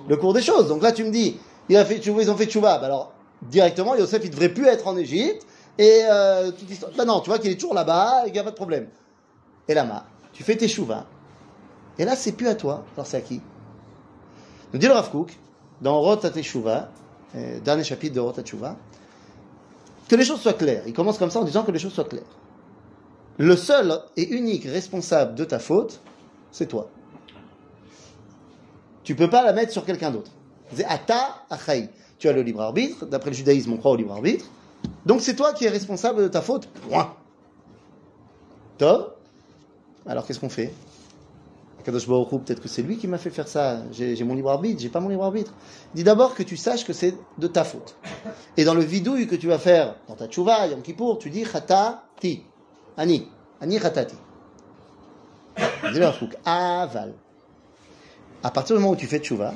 le 0.09 0.17
cours 0.17 0.33
des 0.33 0.43
choses. 0.43 0.69
Donc 0.69 0.83
là, 0.83 0.93
tu 0.93 1.02
me 1.05 1.11
dis, 1.11 1.37
ils 1.69 1.76
ont 1.76 2.37
fait 2.37 2.47
tchouva. 2.47 2.79
Bah 2.79 2.87
alors, 2.87 3.12
directement, 3.43 3.97
Yosef, 3.97 4.23
il 4.25 4.31
devrait 4.31 4.50
plus 4.50 4.67
être 4.67 4.87
en 4.87 4.97
Égypte. 4.97 5.45
Et 5.79 6.02
euh, 6.05 6.50
toute 6.52 6.69
l'histoire. 6.69 6.93
Bah 6.97 7.05
non, 7.05 7.21
tu 7.21 7.31
vois 7.31 7.38
qu'il 7.38 7.50
est 7.50 7.57
toujours 7.57 7.75
là-bas, 7.75 8.25
il 8.26 8.33
n'y 8.33 8.38
a 8.38 8.45
pas 8.45 8.50
de 8.50 8.57
problème. 8.57 8.88
Et 9.67 9.75
là, 9.75 10.05
tu 10.33 10.45
fais 10.45 10.57
tes 10.57 10.69
chouvas. 10.69 11.07
Et 11.99 12.05
là, 12.05 12.14
c'est 12.14 12.33
plus 12.33 12.47
à 12.47 12.55
toi. 12.55 12.85
Alors, 12.95 13.07
c'est 13.07 13.17
à 13.17 13.21
qui? 13.21 13.41
Nous 14.73 14.79
dit 14.79 14.87
le 14.87 14.93
Rav 14.93 15.11
Kook, 15.11 15.37
dans 15.81 16.00
Rota 16.00 16.31
Teshuva, 16.31 16.91
euh, 17.35 17.59
dernier 17.61 17.85
chapitre 17.85 18.14
de 18.14 18.21
Rota 18.21 18.43
Teshuva, 18.43 18.76
que 20.12 20.16
les 20.19 20.26
choses 20.26 20.42
soient 20.42 20.52
claires. 20.52 20.83
Il 20.87 20.92
commence 20.92 21.16
comme 21.16 21.31
ça 21.31 21.40
en 21.40 21.45
disant 21.45 21.62
que 21.62 21.71
les 21.71 21.78
choses 21.78 21.95
soient 21.95 22.04
claires. 22.04 22.23
Le 23.38 23.57
seul 23.57 23.99
et 24.14 24.28
unique 24.28 24.64
responsable 24.64 25.35
de 25.35 25.42
ta 25.42 25.59
faute, 25.59 26.00
c'est 26.50 26.66
toi. 26.66 26.90
Tu 29.04 29.14
peux 29.14 29.31
pas 29.31 29.42
la 29.42 29.54
mettre 29.54 29.73
sur 29.73 29.87
quelqu'un 29.87 30.11
d'autre. 30.11 30.31
Ata 30.87 31.47
Achai. 31.49 31.88
Tu 32.19 32.28
as 32.28 32.35
le 32.35 32.42
libre 32.42 32.61
arbitre. 32.61 33.07
D'après 33.07 33.31
le 33.31 33.37
judaïsme, 33.37 33.73
on 33.73 33.78
croit 33.78 33.92
au 33.92 33.97
libre 33.97 34.12
arbitre. 34.12 34.45
Donc 35.07 35.23
c'est 35.23 35.35
toi 35.35 35.54
qui 35.54 35.64
es 35.64 35.71
responsable 35.71 36.25
de 36.25 36.28
ta 36.28 36.42
faute. 36.42 36.69
Point. 36.90 37.14
Toi 38.76 39.16
Alors 40.04 40.26
qu'est-ce 40.26 40.40
qu'on 40.40 40.50
fait? 40.50 40.75
Peut-être 41.84 42.60
que 42.60 42.68
c'est 42.68 42.82
lui 42.82 42.96
qui 42.96 43.08
m'a 43.08 43.18
fait 43.18 43.30
faire 43.30 43.48
ça. 43.48 43.82
J'ai 43.92 44.22
mon 44.24 44.34
libre 44.34 44.50
arbitre, 44.50 44.80
j'ai 44.80 44.88
pas 44.88 45.00
mon 45.00 45.08
libre 45.08 45.24
arbitre. 45.24 45.52
Dis 45.94 46.04
d'abord 46.04 46.34
que 46.34 46.42
tu 46.42 46.56
saches 46.56 46.84
que 46.84 46.92
c'est 46.92 47.14
de 47.38 47.46
ta 47.46 47.64
faute. 47.64 47.96
Et 48.56 48.64
dans 48.64 48.74
le 48.74 48.82
vidouille 48.82 49.26
que 49.26 49.36
tu 49.36 49.48
vas 49.48 49.58
faire 49.58 49.96
dans 50.08 50.14
ta 50.14 50.28
tchouva, 50.28 50.66
Yom 50.68 50.82
Kippour, 50.82 51.18
tu 51.18 51.30
dis 51.30 51.44
ti, 52.20 52.44
ani, 52.96 53.28
ani 53.60 53.78
chatati. 53.78 54.16
Dis 55.92 56.00
aval. 56.44 57.14
À 58.44 58.50
partir 58.50 58.76
du 58.76 58.82
moment 58.82 58.94
où 58.94 58.96
tu 58.96 59.06
fais 59.06 59.18
tchouva, 59.18 59.54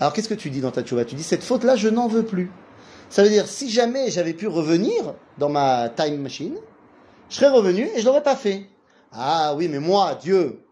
alors 0.00 0.12
qu'est-ce 0.12 0.28
que 0.28 0.34
tu 0.34 0.50
dis 0.50 0.60
dans 0.60 0.70
ta 0.70 0.82
tchouva? 0.82 1.04
Tu 1.04 1.14
dis 1.14 1.22
cette 1.22 1.44
faute-là, 1.44 1.76
je 1.76 1.88
n'en 1.88 2.08
veux 2.08 2.24
plus. 2.24 2.50
Ça 3.10 3.22
veut 3.22 3.28
dire, 3.28 3.46
si 3.46 3.70
jamais 3.70 4.10
j'avais 4.10 4.34
pu 4.34 4.48
revenir 4.48 5.14
dans 5.38 5.48
ma 5.48 5.88
time 5.88 6.20
machine, 6.20 6.56
je 7.28 7.36
serais 7.36 7.50
revenu 7.50 7.88
et 7.94 8.00
je 8.00 8.06
l'aurais 8.06 8.22
pas 8.22 8.34
fait. 8.34 8.66
Ah 9.12 9.54
oui, 9.56 9.68
mais 9.68 9.78
moi, 9.78 10.18
Dieu, 10.20 10.63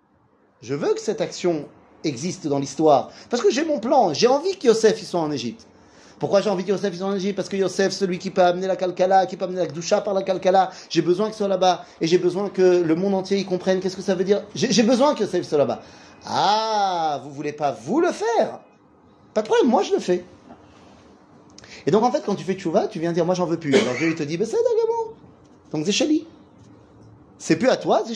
je 0.62 0.74
veux 0.74 0.94
que 0.94 1.00
cette 1.00 1.20
action 1.20 1.66
existe 2.04 2.46
dans 2.46 2.58
l'histoire. 2.58 3.10
Parce 3.30 3.42
que 3.42 3.50
j'ai 3.50 3.64
mon 3.64 3.78
plan. 3.78 4.14
J'ai 4.14 4.26
envie 4.28 4.56
que 4.56 4.68
Yosef 4.68 5.02
soit 5.02 5.20
en 5.20 5.30
Égypte. 5.30 5.66
Pourquoi 6.18 6.40
j'ai 6.40 6.50
envie 6.50 6.64
que 6.64 6.70
Yosef 6.70 6.96
soit 6.96 7.06
en 7.06 7.14
Égypte? 7.14 7.36
Parce 7.36 7.48
que 7.48 7.56
Yosef, 7.56 7.92
celui 7.92 8.18
qui 8.18 8.30
peut 8.30 8.42
amener 8.42 8.68
la 8.68 8.76
Kalkala, 8.76 9.26
qui 9.26 9.36
peut 9.36 9.44
amener 9.44 9.58
la 9.58 9.66
Gdusha 9.66 10.00
par 10.00 10.14
la 10.14 10.22
Kalkala, 10.22 10.70
j'ai 10.88 11.02
besoin 11.02 11.26
qu'il 11.26 11.34
soit 11.34 11.48
là-bas. 11.48 11.84
Et 12.00 12.06
j'ai 12.06 12.18
besoin 12.18 12.48
que 12.48 12.62
le 12.62 12.94
monde 12.94 13.14
entier 13.14 13.38
y 13.38 13.44
comprenne 13.44 13.80
qu'est-ce 13.80 13.96
que 13.96 14.02
ça 14.02 14.14
veut 14.14 14.24
dire. 14.24 14.44
J'ai 14.54 14.82
besoin 14.84 15.14
que 15.14 15.24
Yosef 15.24 15.46
soit 15.46 15.58
là-bas. 15.58 15.82
Ah, 16.24 17.20
vous 17.24 17.30
voulez 17.30 17.52
pas 17.52 17.72
vous 17.72 18.00
le 18.00 18.12
faire? 18.12 18.60
Pas 19.34 19.42
de 19.42 19.46
problème, 19.46 19.68
moi 19.68 19.82
je 19.82 19.92
le 19.92 19.98
fais. 19.98 20.24
Et 21.86 21.90
donc 21.90 22.04
en 22.04 22.12
fait, 22.12 22.22
quand 22.24 22.36
tu 22.36 22.44
fais 22.44 22.54
tchouva, 22.54 22.86
tu 22.86 23.00
viens 23.00 23.12
dire 23.12 23.26
moi 23.26 23.34
j'en 23.34 23.46
veux 23.46 23.58
plus. 23.58 23.74
Alors 23.74 23.94
Dieu 23.98 24.08
il 24.08 24.14
te 24.14 24.22
dit, 24.22 24.36
ben 24.36 24.46
c'est 24.46 24.52
d'accord. 24.52 25.14
Donc 25.72 25.86
c'est 25.86 26.06
C'est 27.38 27.56
plus 27.56 27.68
à 27.68 27.76
toi, 27.76 28.04
c'est 28.06 28.14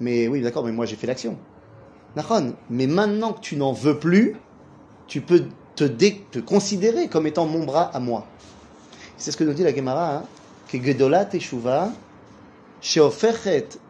mais 0.00 0.28
oui, 0.28 0.40
d'accord, 0.40 0.64
mais 0.64 0.72
moi 0.72 0.86
j'ai 0.86 0.96
fait 0.96 1.06
l'action. 1.06 1.36
Mais 2.70 2.86
maintenant 2.86 3.32
que 3.32 3.40
tu 3.40 3.56
n'en 3.56 3.72
veux 3.72 3.98
plus, 3.98 4.36
tu 5.06 5.20
peux 5.20 5.44
te, 5.76 6.38
considérer 6.38 7.08
comme 7.08 7.26
étant 7.26 7.46
mon 7.46 7.64
bras 7.64 7.90
à 7.94 8.00
moi. 8.00 8.26
C'est 9.16 9.32
ce 9.32 9.36
que 9.36 9.44
nous 9.44 9.52
dit 9.52 9.62
la 9.62 9.74
Gemara, 9.74 10.16
hein, 10.16 10.24
que 10.68 10.82
Gedola 10.82 11.24
Teshuva, 11.24 11.90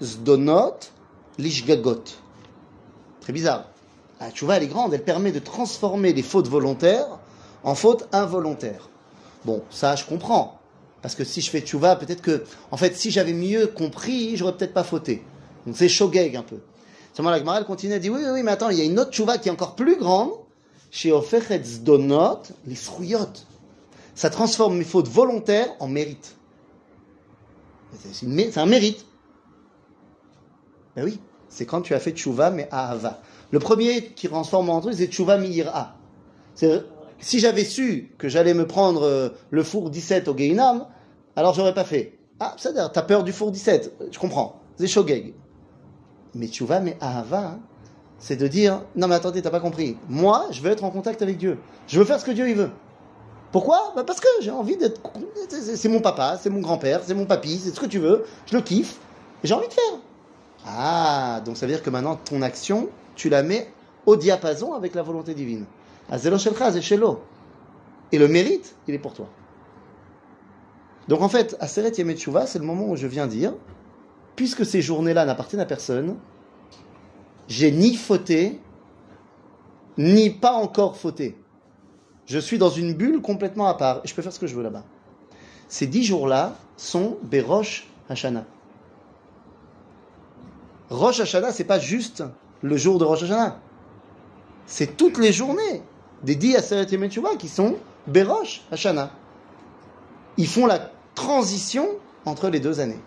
Zdonot 0.00 0.76
Lishgagot. 1.38 2.04
Très 3.20 3.32
bizarre. 3.32 3.66
La 4.20 4.30
Teshuva, 4.30 4.56
elle 4.56 4.64
est 4.64 4.68
grande, 4.68 4.94
elle 4.94 5.04
permet 5.04 5.32
de 5.32 5.38
transformer 5.38 6.12
les 6.12 6.23
fautes 6.23 6.49
volontaires 6.49 7.18
en 7.62 7.75
fautes 7.75 8.08
involontaires. 8.12 8.88
Bon, 9.44 9.62
ça, 9.70 9.96
je 9.96 10.04
comprends. 10.04 10.61
Parce 11.02 11.14
que 11.14 11.25
si 11.25 11.42
je 11.42 11.50
fais 11.50 11.61
Teshuva, 11.61 11.96
peut-être 11.96 12.23
que, 12.23 12.44
en 12.70 12.78
fait, 12.78 12.96
si 12.96 13.11
j'avais 13.11 13.34
mieux 13.34 13.66
compris, 13.66 14.37
j'aurais 14.37 14.56
peut-être 14.56 14.73
pas 14.73 14.84
fauté. 14.84 15.23
Donc 15.66 15.76
c'est 15.76 15.88
shogeg 15.88 16.37
un 16.37 16.42
peu. 16.42 16.59
Seulement 17.14 17.30
la 17.30 17.38
Gemara 17.38 17.62
continue 17.64 17.94
à 17.94 17.99
dire 17.99 18.12
oui, 18.12 18.21
oui, 18.23 18.30
oui, 18.33 18.42
mais 18.42 18.50
attends, 18.50 18.71
il 18.71 18.78
y 18.78 18.80
a 18.80 18.85
une 18.85 18.99
autre 18.99 19.12
chouva 19.12 19.38
qui 19.38 19.49
est 19.49 19.52
encore 19.52 19.76
plus 19.76 19.97
grande. 19.97 20.30
Chez 20.90 21.12
Zdonot, 21.12 22.42
les 22.66 22.75
fruyotes. 22.75 23.47
Ça 24.14 24.30
transforme 24.30 24.76
mes 24.76 24.85
fautes 24.85 25.09
volontaires 25.09 25.68
en 25.80 25.88
mérite. 25.88 26.37
C'est 28.12 28.59
un 28.59 28.66
mérite. 28.66 29.04
Ben 30.94 31.04
oui, 31.04 31.18
c'est 31.49 31.66
quand 31.66 31.83
tu 31.83 31.94
as 31.94 32.00
fait 32.00 32.12
tchouva, 32.12 32.50
mais 32.50 32.68
ahava. 32.71 33.21
Le 33.50 33.59
premier 33.59 34.04
qui 34.14 34.28
transforme 34.28 34.71
en 34.71 34.80
truc, 34.80 34.94
c'est 34.94 35.06
tchouva 35.06 35.38
miyira. 35.38 35.97
Si 37.18 37.40
j'avais 37.40 37.64
su 37.64 38.14
que 38.18 38.28
j'allais 38.28 38.54
me 38.54 38.66
prendre 38.66 39.02
euh, 39.02 39.28
le 39.50 39.62
four 39.62 39.90
17 39.90 40.28
au 40.28 40.35
Geinam, 40.35 40.87
alors 41.37 41.54
j'aurais 41.54 41.75
pas 41.75 41.85
fait. 41.85 42.18
Ah, 42.38 42.54
ça 42.59 42.73
t'as 42.88 43.02
peur 43.02 43.25
du 43.25 43.33
four 43.33 43.50
17, 43.50 43.94
je 44.11 44.18
comprends. 44.18 44.61
C'est 44.76 44.87
shogeg. 44.87 45.35
Mais 46.35 46.49
vas, 46.61 46.81
mais 46.81 46.97
ahava, 47.00 47.59
c'est 48.19 48.37
de 48.37 48.49
dire 48.49 48.83
non 48.97 49.07
mais 49.07 49.14
attendez, 49.14 49.43
t'as 49.43 49.50
pas 49.50 49.61
compris. 49.61 49.97
Moi, 50.09 50.47
je 50.50 50.61
veux 50.62 50.71
être 50.71 50.85
en 50.85 50.91
contact 50.91 51.23
avec 51.23 51.38
Dieu. 51.38 51.59
Je 51.87 51.99
veux 51.99 52.05
faire 52.05 52.19
ce 52.19 52.25
que 52.25 52.31
Dieu 52.31 52.49
il 52.49 52.57
veut. 52.57 52.71
Pourquoi? 53.53 53.93
Bah 53.95 54.03
Parce 54.05 54.21
que 54.21 54.26
j'ai 54.41 54.50
envie 54.50 54.76
d'être. 54.76 55.00
C'est 55.49 55.88
mon 55.88 56.00
papa, 56.00 56.38
c'est 56.41 56.50
mon 56.50 56.61
grand-père, 56.61 57.03
c'est 57.05 57.14
mon 57.14 57.26
papy, 57.26 57.59
c'est 57.59 57.71
ce 57.71 57.79
que 57.79 57.87
tu 57.87 58.00
veux. 58.00 58.25
Je 58.47 58.57
le 58.57 58.62
kiffe. 58.62 58.99
J'ai 59.45 59.55
envie 59.55 59.69
de 59.69 59.73
faire. 59.73 60.00
Ah, 60.67 61.41
donc 61.45 61.57
ça 61.57 61.67
veut 61.67 61.73
dire 61.73 61.83
que 61.83 61.91
maintenant 61.91 62.17
ton 62.17 62.43
action, 62.43 62.88
tu 63.14 63.29
la 63.29 63.43
mets 63.43 63.71
au 64.07 64.17
diapason 64.17 64.73
avec 64.73 64.95
la 64.95 65.03
volonté 65.03 65.35
divine. 65.35 65.67
Et 68.12 68.19
le 68.19 68.29
mérite, 68.29 68.75
il 68.88 68.95
est 68.95 68.99
pour 68.99 69.14
toi. 69.14 69.29
Donc 71.09 71.21
en 71.21 71.29
fait, 71.29 71.57
Aseret 71.61 71.93
Yemet 71.99 72.17
c'est 72.17 72.59
le 72.59 72.64
moment 72.64 72.88
où 72.88 72.97
je 72.97 73.07
viens 73.07 73.26
dire 73.26 73.53
puisque 74.37 74.64
ces 74.67 74.83
journées-là 74.83 75.25
n'appartiennent 75.25 75.61
à 75.61 75.67
personne, 75.67 76.17
j'ai 77.49 77.71
ni 77.71 77.95
fauté, 77.95 78.61
ni 79.99 80.31
pas 80.31 80.53
encore 80.53 80.97
fauté. 80.97 81.37
Je 82.26 82.38
suis 82.38 82.59
dans 82.59 82.71
une 82.71 82.95
bulle 82.95 83.21
complètement 83.21 83.67
à 83.67 83.75
part 83.75 84.00
et 84.05 84.09
je 84.09 84.14
peux 84.14 84.23
faire 84.23 84.33
ce 84.33 84.38
que 84.38 84.47
je 84.47 84.55
veux 84.55 84.62
là-bas. 84.62 84.85
Ces 85.69 85.87
dix 85.87 86.05
jours-là 86.05 86.57
sont 86.76 87.19
Berosh 87.23 87.87
Hashanah. 88.09 88.45
Rosh 90.91 91.21
Hashanah, 91.21 91.53
c'est 91.53 91.64
pas 91.64 91.79
juste 91.79 92.25
le 92.62 92.76
jour 92.76 92.99
de 92.99 93.05
Rosh 93.05 93.23
Hashanah. 93.25 93.59
C'est 94.67 94.97
toutes 94.97 95.19
les 95.19 95.33
journées 95.33 95.83
des 96.23 96.35
dix 96.35 96.57
Aseret 96.57 96.87
Yemetchouva 96.91 97.37
qui 97.37 97.49
sont 97.49 97.76
Berosh 98.07 98.62
Hashanah. 98.71 99.11
Ils 100.37 100.49
font 100.49 100.67
la 100.67 100.91
transition 101.14 101.87
entre 102.25 102.49
les 102.49 102.61
deux 102.61 102.81
années. 102.81 103.00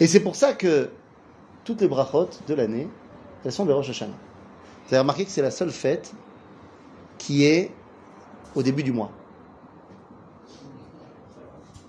Et 0.00 0.06
c'est 0.06 0.20
pour 0.20 0.36
ça 0.36 0.54
que 0.54 0.90
toutes 1.64 1.80
les 1.80 1.88
brachot 1.88 2.28
de 2.46 2.54
l'année, 2.54 2.88
elles 3.44 3.52
sont 3.52 3.64
de 3.64 3.72
Rosh. 3.72 3.90
Vous 3.90 4.94
avez 4.94 4.98
remarqué 4.98 5.24
que 5.24 5.30
c'est 5.30 5.42
la 5.42 5.50
seule 5.50 5.70
fête 5.70 6.12
qui 7.18 7.44
est 7.44 7.70
au 8.54 8.62
début 8.62 8.82
du 8.82 8.92
mois. 8.92 9.10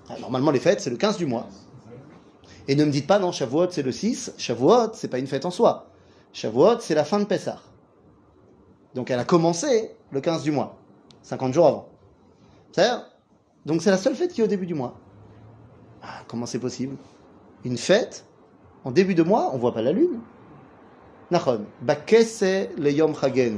Ah, 0.10 0.20
normalement, 0.20 0.52
les 0.52 0.60
fêtes, 0.60 0.82
c'est 0.82 0.90
le 0.90 0.98
15 0.98 1.18
du 1.18 1.26
mois. 1.26 1.48
Et 2.68 2.76
ne 2.76 2.86
me 2.86 2.92
dites 2.92 3.08
pas, 3.08 3.20
non, 3.20 3.32
Shavuot, 3.32 3.72
c'est 3.72 3.82
le 3.82 3.92
6. 3.92 4.34
Shavuot, 4.38 4.94
c'est 4.94 5.08
pas 5.08 5.20
une 5.20 5.28
fête 5.28 5.46
en 5.46 5.52
soi. 5.52 5.90
Shavuot, 6.34 6.80
c'est 6.80 6.96
la 6.96 7.04
fin 7.04 7.20
de 7.20 7.26
Pessah. 7.26 7.60
Donc, 8.94 9.12
elle 9.12 9.20
a 9.20 9.26
commencé 9.26 9.92
le 10.12 10.22
15 10.22 10.44
du 10.44 10.52
mois. 10.52 10.78
50 11.24 11.54
jours 11.54 11.68
avant. 11.68 11.90
cest 12.74 12.92
Donc, 13.66 13.82
c'est 13.82 13.92
la 13.92 13.98
seule 13.98 14.16
fête 14.16 14.34
qui 14.34 14.42
est 14.42 14.44
au 14.44 14.48
début 14.48 14.66
du 14.66 14.74
mois. 14.74 14.96
Ah, 16.02 16.22
comment 16.28 16.46
c'est 16.46 16.60
possible? 16.60 16.96
Une 17.64 17.78
fête, 17.78 18.26
en 18.84 18.92
début 18.92 19.16
de 19.16 19.24
mois, 19.24 19.52
on 19.54 19.58
voit 19.58 19.74
pas 19.74 19.82
la 19.82 19.92
lune. 19.92 20.20
Bakese 21.82 22.70
le 22.78 22.92
yom 22.92 23.16
chagen. 23.16 23.58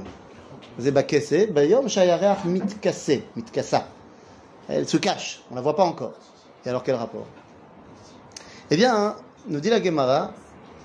C'est 0.80 0.92
bakese, 0.92 1.52
bayom 1.52 1.90
shayareach 1.90 2.46
mitkase, 2.46 3.22
mitkasa. 3.36 3.88
Elle 4.68 4.88
se 4.88 4.98
cache, 4.98 5.42
on 5.52 5.56
la 5.56 5.62
voit 5.62 5.76
pas 5.76 5.84
encore. 5.84 6.14
Et 6.66 6.70
alors 6.70 6.84
quel 6.84 6.96
rapport? 6.96 7.28
Eh 8.72 8.78
bien, 8.78 9.16
nous 9.48 9.60
dit 9.60 9.70
la 9.70 9.82
Gemara, 9.82 10.32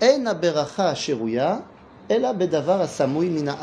En 0.02 0.94
sheruya, 0.94 1.62
ela 2.08 2.32
bedavar 2.32 2.86
mina. 3.16 3.56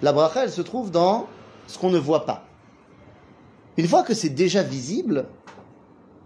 La 0.00 0.12
bracha, 0.12 0.44
elle 0.44 0.50
se 0.50 0.62
trouve 0.62 0.90
dans 0.90 1.26
ce 1.66 1.78
qu'on 1.78 1.90
ne 1.90 1.98
voit 1.98 2.26
pas. 2.26 2.44
Une 3.76 3.86
fois 3.86 4.02
que 4.02 4.14
c'est 4.14 4.30
déjà 4.30 4.62
visible, 4.62 5.26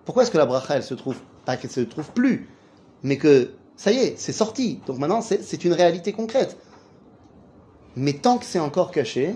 pourquoi 0.05 0.23
est-ce 0.23 0.31
que 0.31 0.39
la 0.39 0.47
bracha, 0.47 0.77
elle 0.77 0.83
se 0.83 0.95
trouve 0.95 1.17
Pas 1.47 1.57
qu'elle 1.57 1.71
se 1.71 1.81
trouve 1.81 2.11
plus, 2.11 2.51
mais 3.03 3.17
que 3.17 3.53
ça 3.77 3.93
y 3.93 3.97
est, 3.97 4.19
c'est 4.19 4.33
sorti. 4.33 4.81
Donc 4.87 4.99
maintenant, 4.99 5.23
c'est 5.23 5.65
une 5.65 5.73
réalité 5.73 6.13
concrète. 6.13 6.59
Mais 7.95 8.13
tant 8.13 8.37
que 8.37 8.45
c'est 8.45 8.59
encore 8.59 8.91
caché, 8.91 9.35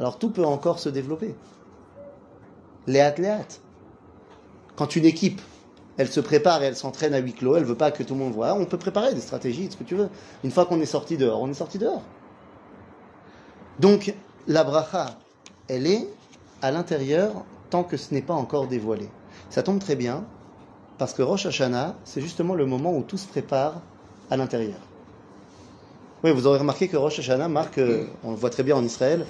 alors 0.00 0.18
tout 0.18 0.30
peut 0.30 0.44
encore 0.44 0.80
se 0.80 0.88
développer. 0.88 1.36
Léat, 2.88 3.14
léat. 3.18 3.46
Quand 4.74 4.96
une 4.96 5.04
équipe, 5.04 5.40
elle 5.98 6.08
se 6.08 6.20
prépare 6.20 6.62
et 6.62 6.66
elle 6.66 6.76
s'entraîne 6.76 7.14
à 7.14 7.18
huis 7.18 7.34
clos, 7.34 7.56
elle 7.56 7.64
veut 7.64 7.76
pas 7.76 7.90
que 7.90 8.02
tout 8.02 8.14
le 8.14 8.20
monde 8.20 8.32
voit, 8.32 8.54
on 8.54 8.64
peut 8.64 8.78
préparer 8.78 9.14
des 9.14 9.20
stratégies, 9.20 9.70
ce 9.70 9.76
que 9.76 9.84
tu 9.84 9.94
veux. 9.94 10.08
Une 10.42 10.50
fois 10.50 10.66
qu'on 10.66 10.80
est 10.80 10.86
sorti 10.86 11.16
dehors, 11.16 11.40
on 11.40 11.50
est 11.50 11.54
sorti 11.54 11.78
dehors. 11.78 12.02
Donc, 13.78 14.14
la 14.46 14.64
bracha, 14.64 15.18
elle 15.68 15.86
est 15.86 16.08
à 16.62 16.70
l'intérieur 16.70 17.44
tant 17.70 17.84
que 17.84 17.96
ce 17.96 18.14
n'est 18.14 18.22
pas 18.22 18.34
encore 18.34 18.66
dévoilé. 18.66 19.08
Ça 19.50 19.62
tombe 19.62 19.78
très 19.78 19.96
bien, 19.96 20.24
parce 21.02 21.14
que 21.14 21.22
Rosh 21.22 21.46
Hashanah, 21.46 21.96
c'est 22.04 22.20
justement 22.20 22.54
le 22.54 22.64
moment 22.64 22.96
où 22.96 23.02
tout 23.02 23.16
se 23.18 23.26
prépare 23.26 23.80
à 24.30 24.36
l'intérieur. 24.36 24.78
Oui, 26.22 26.30
vous 26.30 26.46
aurez 26.46 26.60
remarqué 26.60 26.86
que 26.86 26.96
Rosh 26.96 27.18
Hashanah 27.18 27.48
marque, 27.48 27.80
on 28.22 28.30
le 28.30 28.36
voit 28.36 28.50
très 28.50 28.62
bien 28.62 28.76
en 28.76 28.84
Israël, 28.84 29.26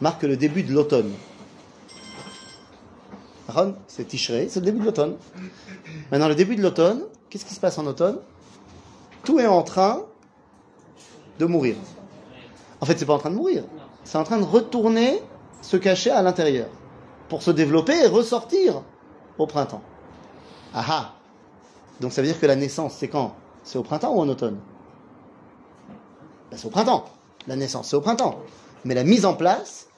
marque 0.00 0.22
le 0.22 0.36
début 0.36 0.62
de 0.62 0.72
l'automne. 0.72 1.10
C'est 3.88 4.04
Tishrei, 4.04 4.48
c'est 4.48 4.60
le 4.60 4.66
début 4.66 4.78
de 4.78 4.84
l'automne. 4.84 5.16
Maintenant, 6.12 6.28
le 6.28 6.36
début 6.36 6.54
de 6.54 6.62
l'automne, 6.62 7.02
qu'est-ce 7.28 7.44
qui 7.44 7.54
se 7.54 7.60
passe 7.60 7.76
en 7.76 7.86
automne? 7.86 8.20
Tout 9.24 9.40
est 9.40 9.48
en 9.48 9.64
train 9.64 10.04
de 11.40 11.44
mourir. 11.44 11.74
En 12.80 12.86
fait, 12.86 12.96
c'est 12.96 13.04
pas 13.04 13.14
en 13.14 13.18
train 13.18 13.30
de 13.30 13.34
mourir, 13.34 13.64
c'est 14.04 14.18
en 14.18 14.22
train 14.22 14.38
de 14.38 14.44
retourner 14.44 15.20
se 15.60 15.76
cacher 15.76 16.12
à 16.12 16.22
l'intérieur 16.22 16.68
pour 17.28 17.42
se 17.42 17.50
développer 17.50 18.04
et 18.04 18.06
ressortir 18.06 18.84
au 19.38 19.48
printemps. 19.48 19.82
Ah 20.72 20.84
ah 20.88 21.15
Donc 22.00 22.12
ça 22.12 22.22
veut 22.22 22.28
dire 22.28 22.38
que 22.38 22.46
la 22.46 22.56
naissance, 22.56 22.94
c'est 22.98 23.08
quand? 23.08 23.34
C'est 23.62 23.78
au 23.78 23.82
printemps 23.82 24.14
ou 24.14 24.20
en 24.20 24.28
automne? 24.28 24.58
Ben, 26.50 26.56
C'est 26.56 26.66
au 26.66 26.70
printemps. 26.70 27.06
La 27.46 27.56
naissance, 27.56 27.88
c'est 27.88 27.96
au 27.96 28.00
printemps. 28.00 28.40
Mais 28.84 28.94
la 28.94 29.04
mise 29.04 29.24
en 29.24 29.34
place, 29.34 29.88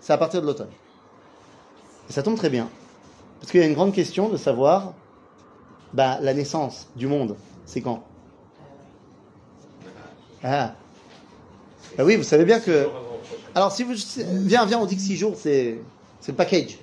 c'est 0.00 0.12
à 0.12 0.18
partir 0.18 0.40
de 0.40 0.46
l'automne. 0.46 0.70
Et 2.08 2.12
ça 2.12 2.22
tombe 2.22 2.36
très 2.36 2.50
bien. 2.50 2.68
Parce 3.40 3.50
qu'il 3.50 3.60
y 3.60 3.64
a 3.64 3.66
une 3.66 3.74
grande 3.74 3.92
question 3.92 4.28
de 4.28 4.36
savoir 4.36 4.92
bah, 5.92 6.18
la 6.20 6.34
naissance 6.34 6.88
du 6.96 7.06
monde, 7.06 7.36
c'est 7.64 7.80
quand? 7.80 8.04
Ah 10.42 10.74
bah 11.96 12.04
oui, 12.04 12.16
vous 12.16 12.22
savez 12.22 12.44
bien 12.44 12.60
que. 12.60 12.88
Alors, 13.54 13.72
si 13.72 13.82
vous. 13.82 13.94
Viens, 14.46 14.64
viens, 14.64 14.78
on 14.78 14.86
dit 14.86 14.96
que 14.96 15.02
six 15.02 15.16
jours, 15.16 15.34
c'est 15.36 15.78
le 16.26 16.34
package. 16.34 16.78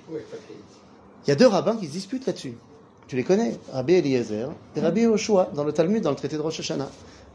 Il 1.26 1.28
y 1.28 1.32
a 1.32 1.34
deux 1.34 1.46
rabbins 1.46 1.76
qui 1.76 1.86
se 1.86 1.92
disputent 1.92 2.26
là-dessus. 2.26 2.56
Tu 3.08 3.16
les 3.16 3.24
connais, 3.24 3.58
Rabbi 3.72 3.94
Eliezer 3.94 4.50
et 4.76 4.80
Rabbi 4.80 5.00
Yoshua, 5.00 5.50
dans 5.54 5.64
le 5.64 5.72
Talmud, 5.72 6.02
dans 6.02 6.10
le 6.10 6.16
traité 6.16 6.36
de 6.36 6.42
Rosh 6.42 6.60
Hashanah. 6.60 6.90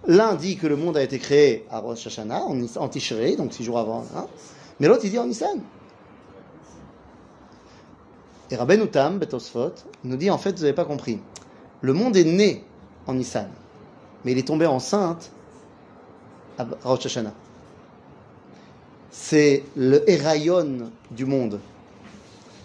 L'un 0.06 0.36
dit 0.36 0.56
que 0.56 0.68
le 0.68 0.76
monde 0.76 0.96
a 0.98 1.02
été 1.02 1.18
créé 1.18 1.66
à 1.72 1.80
Rosh 1.80 2.06
Hashanah, 2.06 2.44
en, 2.44 2.88
Tishrei, 2.90 3.36
donc 3.36 3.54
six 3.54 3.64
jours 3.64 3.80
avant. 3.80 4.06
Hein. 4.16 4.28
Mais 4.80 4.88
l'autre, 4.88 5.02
il 5.04 5.10
dit 5.10 5.18
en 5.18 5.26
Nissan. 5.26 5.60
Et 8.52 8.56
Rabbi 8.56 8.76
Utam, 8.76 9.18
Betosfot, 9.18 9.74
nous 10.04 10.16
dit 10.16 10.30
en 10.30 10.38
fait, 10.38 10.52
vous 10.52 10.62
n'avez 10.62 10.74
pas 10.74 10.86
compris. 10.86 11.20
Le 11.82 11.94
monde 11.94 12.16
est 12.18 12.24
né 12.24 12.64
en 13.08 13.16
Nissan, 13.16 13.50
mais 14.24 14.34
il 14.34 14.38
est 14.38 14.48
tombé 14.48 14.68
enceinte 14.68 15.32
à 16.60 16.68
Rosh 16.84 17.08
Hashanah. 17.08 17.34
C'est 19.10 19.64
le 19.76 20.08
Erayon 20.08 20.92
du 21.10 21.26
monde. 21.26 21.60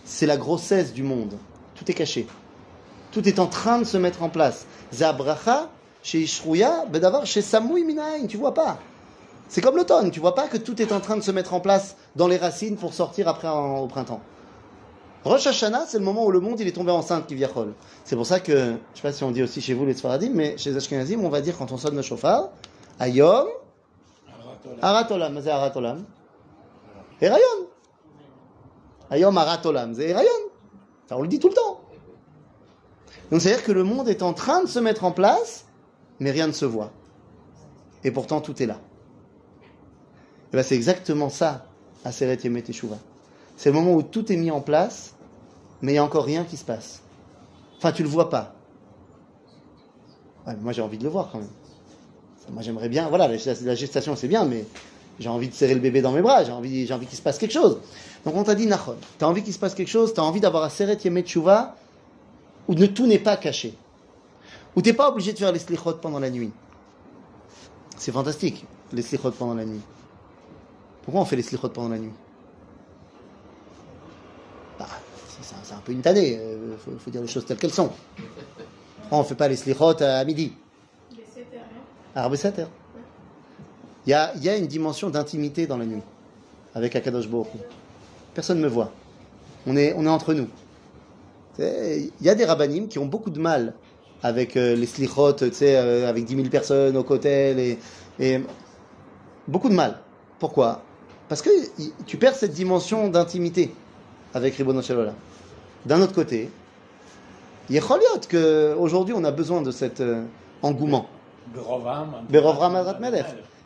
C'est 0.05 0.27
la 0.27 0.37
grossesse 0.37 0.93
du 0.93 1.03
monde. 1.03 1.39
Tout 1.75 1.91
est 1.91 1.95
caché. 1.95 2.27
Tout 3.13 3.27
est 3.29 3.39
en 3.39 3.47
train 3.47 3.79
de 3.79 3.85
se 3.85 3.97
mettre 3.97 4.23
en 4.23 4.29
place. 4.29 4.67
Zabracha, 4.93 5.69
chez 6.03 6.21
Ishruya, 6.21 6.87
Bedavar, 6.87 7.27
chez 7.27 7.43
Samoui 7.43 7.85
Minaïn, 7.85 8.27
tu 8.27 8.37
vois 8.37 8.55
pas. 8.55 8.79
C'est 9.49 9.61
comme 9.61 9.77
l'automne, 9.77 10.11
tu 10.11 10.21
vois 10.21 10.35
pas 10.35 10.47
que 10.47 10.59
tout 10.59 10.81
est 10.83 10.93
en 10.93 11.01
train 11.01 11.17
de 11.17 11.23
se 11.23 11.31
mettre 11.31 11.55
en 11.55 11.61
place 11.61 11.97
dans 12.17 12.29
les 12.29 12.37
racines 12.37 12.77
pour 12.77 12.93
sortir 12.93 13.29
après 13.29 13.49
au 13.49 13.87
printemps. 13.87 14.21
Rosh 15.25 15.47
Hashanah, 15.47 15.87
c'est 15.87 15.99
le 15.99 16.05
moment 16.05 16.25
où 16.25 16.31
le 16.31 16.41
monde 16.41 16.61
il 16.61 16.69
est 16.69 16.73
tombé 16.73 16.93
enceinte, 16.93 17.27
qui. 17.27 17.37
C'est 18.05 18.17
pour 18.17 18.27
ça 18.27 18.41
que, 18.41 18.53
je 18.93 18.97
sais 18.97 19.03
pas 19.03 19.13
si 19.13 19.25
on 19.25 19.31
dit 19.31 19.43
aussi 19.43 19.61
chez 19.61 19.75
vous 19.75 19.85
les 19.85 19.95
Sfaradim, 19.95 20.31
mais 20.33 20.57
chez 20.59 20.77
Ashkenazim, 20.77 21.25
on 21.25 21.29
va 21.29 21.41
dire 21.41 21.57
quand 21.57 21.73
on 21.73 21.79
sonne 21.79 21.97
le 21.97 22.03
chauffard, 22.03 22.51
Ayom, 23.01 23.47
Aratolam, 24.81 25.41
c'est 25.43 25.51
Aratolam, 25.51 26.05
et 27.21 27.29
Rayon. 27.29 27.67
Ayom 29.11 29.37
Aratolam, 29.37 29.95
c'est 29.95 30.13
Rayon. 30.13 30.31
Ça, 31.09 31.17
on 31.17 31.23
le 31.23 31.29
dit 31.29 31.39
tout 31.39 31.49
le 31.49 31.55
temps. 31.55 31.81
Donc 33.31 33.41
c'est-à-dire 33.41 33.65
que 33.65 33.73
le 33.73 33.85
monde 33.85 34.09
est 34.09 34.23
en 34.23 34.33
train 34.33 34.63
de 34.63 34.69
se 34.69 34.79
mettre 34.79 35.05
en 35.05 35.13
place, 35.13 35.67
mais 36.21 36.31
rien 36.31 36.47
ne 36.47 36.53
se 36.53 36.65
voit. 36.65 36.93
Et 38.05 38.11
pourtant 38.11 38.41
tout 38.41 38.63
est 38.63 38.67
là. 38.67 38.81
Et 40.53 40.57
ben 40.57 40.63
c'est 40.63 40.77
exactement 40.77 41.29
ça, 41.29 41.67
Aseret 42.05 42.39
Yemet. 42.43 42.65
C'est 43.57 43.71
le 43.71 43.75
moment 43.75 43.95
où 43.95 44.03
tout 44.03 44.33
est 44.33 44.37
mis 44.37 44.51
en 44.51 44.61
place, 44.61 45.15
mais 45.83 45.93
il 45.93 45.95
n'y 45.97 45.99
a 45.99 46.05
encore 46.05 46.25
rien 46.25 46.45
qui 46.45 46.57
se 46.57 46.65
passe. 46.65 47.03
Enfin, 47.77 47.93
tu 47.93 48.03
le 48.03 48.09
vois 48.09 48.31
pas. 48.31 48.55
moi, 50.61 50.73
j'ai 50.73 50.83
envie 50.83 50.99
de 50.99 51.05
le 51.05 51.11
voir 51.11 51.29
quand 51.31 51.39
même. 51.39 51.49
Moi, 52.51 52.63
j'aimerais 52.63 52.89
bien. 52.89 53.09
Voilà, 53.09 53.29
la 53.29 53.75
gestation, 53.75 54.17
c'est 54.17 54.27
bien, 54.27 54.45
mais 54.45 54.65
j'ai 55.21 55.29
envie 55.29 55.49
de 55.49 55.55
serrer 55.55 55.75
le 55.75 55.81
bébé 55.81 56.01
dans 56.01 56.13
mes 56.13 56.23
bras. 56.23 56.45
J'ai 56.45 56.53
envie, 56.53 56.91
envie 56.93 57.07
qu'il 57.07 57.19
se 57.19 57.23
passe 57.23 57.39
quelque 57.39 57.53
chose. 57.53 57.79
Donc, 58.25 58.35
on 58.35 58.43
t'a 58.43 58.55
dit, 58.55 58.67
Nachon, 58.67 58.97
tu 59.19 59.25
as 59.25 59.29
envie 59.29 59.43
qu'il 59.43 59.53
se 59.53 59.59
passe 59.59 59.75
quelque 59.75 59.91
chose, 59.91 60.15
tu 60.15 60.21
as 60.21 60.25
envie 60.25 60.41
d'avoir 60.41 60.65
un 60.65 60.71
Seret 60.71 60.99
Yemet 61.05 61.23
Tshuva 61.23 61.77
où 62.69 62.75
ne, 62.75 62.87
tout 62.87 63.07
n'est 63.07 63.19
pas 63.19 63.37
caché. 63.37 63.75
Où 64.77 64.83
tu 64.83 64.91
n'es 64.91 64.95
pas 64.95 65.11
obligé 65.11 65.33
de 65.33 65.39
faire 65.39 65.51
les 65.51 65.59
slichot 65.59 65.95
pendant 65.95 66.21
la 66.21 66.31
nuit. 66.31 66.53
C'est 67.97 68.13
fantastique, 68.13 68.65
les 68.93 69.03
slichot 69.03 69.33
pendant 69.33 69.55
la 69.55 69.65
nuit. 69.65 69.81
Pourquoi 71.03 71.23
on 71.23 71.25
fait 71.25 71.37
les 71.37 71.43
slichot 71.43 71.71
pendant 71.71 71.89
la 71.89 71.99
nuit? 71.99 72.13
Bah, 74.79 74.87
c'est 75.43 75.75
un 75.75 75.79
peu 75.79 75.93
une 75.93 76.03
tannée, 76.03 76.35
il 76.35 76.39
euh, 76.39 76.77
faut, 76.77 77.11
dire 77.11 77.23
les 77.23 77.27
choses 77.27 77.47
telles 77.47 77.57
qu'elles 77.57 77.73
sont. 77.73 77.91
On 79.11 79.21
ne 79.21 79.25
fait 79.25 79.35
pas 79.35 79.49
les 79.49 79.57
slichot 79.57 80.01
à 80.03 80.25
midi? 80.25 80.53
À 82.15 82.29
il 84.07 84.11
y 84.11 84.15
a, 84.15 84.33
il 84.37 84.43
y 84.45 84.49
a 84.49 84.57
une 84.57 84.67
dimension 84.67 85.11
d'intimité 85.11 85.67
dans 85.67 85.77
la 85.77 85.85
nuit 85.85 86.01
avec 86.75 86.97
Akadosh 86.97 87.29
Baruch 87.29 87.49
Personne 88.33 88.59
ne 88.59 88.63
me 88.63 88.69
voit. 88.69 88.91
On 89.67 89.77
est, 89.77 89.93
on 89.97 90.05
est 90.05 90.09
entre 90.09 90.33
nous. 90.33 90.49
Il 91.59 92.11
y 92.21 92.29
a 92.29 92.35
des 92.35 92.45
rabbinim 92.45 92.89
qui 92.89 92.99
ont 92.99 93.07
beaucoup 93.07 93.31
de 93.31 93.41
mal 93.41 93.75
avec 94.23 94.57
euh, 94.57 94.75
les 94.75 94.87
slichot, 94.87 95.37
euh, 95.43 96.09
avec 96.09 96.25
10 96.25 96.37
000 96.37 96.49
personnes 96.49 96.97
au 96.97 97.05
côté, 97.05 97.79
et, 98.19 98.41
beaucoup 99.47 99.69
de 99.69 99.75
mal. 99.75 100.01
Pourquoi? 100.39 100.83
Parce 101.29 101.43
que 101.43 101.51
tu 102.07 102.17
perds 102.17 102.35
cette 102.35 102.53
dimension 102.53 103.09
d'intimité 103.09 103.75
avec 104.35 104.57
Ribono 104.57 104.83
Shalola. 104.83 105.15
D'un 105.87 106.01
autre 106.01 106.15
côté, 106.15 106.51
il 107.69 107.77
y 107.77 107.79
a 107.79 107.83
qu'aujourd'hui 108.29 109.15
on 109.17 109.25
a 109.25 109.31
besoin 109.31 109.63
de 109.63 109.71
cet 109.71 110.01
euh, 110.01 110.25
engouement. 110.63 111.07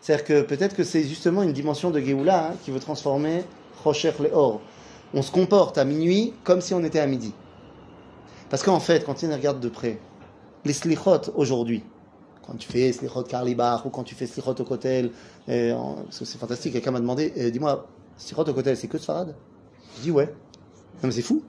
C'est-à-dire 0.01 0.25
que 0.25 0.43
peut-être 0.43 0.75
que 0.75 0.85
c'est 0.85 1.05
justement 1.05 1.43
une 1.43 1.53
dimension 1.53 1.91
de 1.91 2.01
Géoula 2.01 2.49
hein, 2.49 2.55
qui 2.65 2.71
veut 2.71 2.81
transformer 2.81 3.45
Rocher 3.85 4.13
le 4.21 4.31
Or. 4.33 4.61
On 5.15 5.23
se 5.23 5.31
comporte 5.31 5.79
à 5.79 5.85
minuit 5.85 6.35
comme 6.45 6.61
si 6.61 6.75
on 6.75 6.83
était 6.83 7.01
à 7.01 7.07
midi. 7.07 7.33
Parce 8.53 8.65
qu'en 8.65 8.81
fait, 8.81 9.03
quand 9.07 9.25
on 9.25 9.33
regarde 9.33 9.61
de 9.61 9.71
près, 9.71 9.99
les 10.67 10.75
slichot 10.75 11.33
aujourd'hui, 11.37 11.83
quand 12.47 12.55
tu 12.59 12.69
fais 12.69 12.93
slichot 12.93 13.23
Karlibar 13.23 13.87
ou 13.87 13.89
quand 13.89 14.05
tu 14.05 14.15
fais 14.15 14.27
slichot 14.27 14.51
au 14.51 14.65
Kotel, 14.65 15.11
c'est 15.47 16.39
fantastique, 16.39 16.75
quelqu'un 16.75 16.91
m'a 16.91 17.01
demandé, 17.01 17.33
euh, 17.39 17.51
dis-moi, 17.51 17.89
slichot 18.19 18.43
au 18.47 18.53
Kotel, 18.53 18.77
c'est 18.77 18.89
que 18.89 18.99
Sfarad 18.99 19.35
Je 19.97 20.03
dis 20.03 20.11
ouais. 20.11 20.27
Non 20.27 21.05
mais 21.05 21.13
c'est 21.13 21.23
fou. 21.23 21.43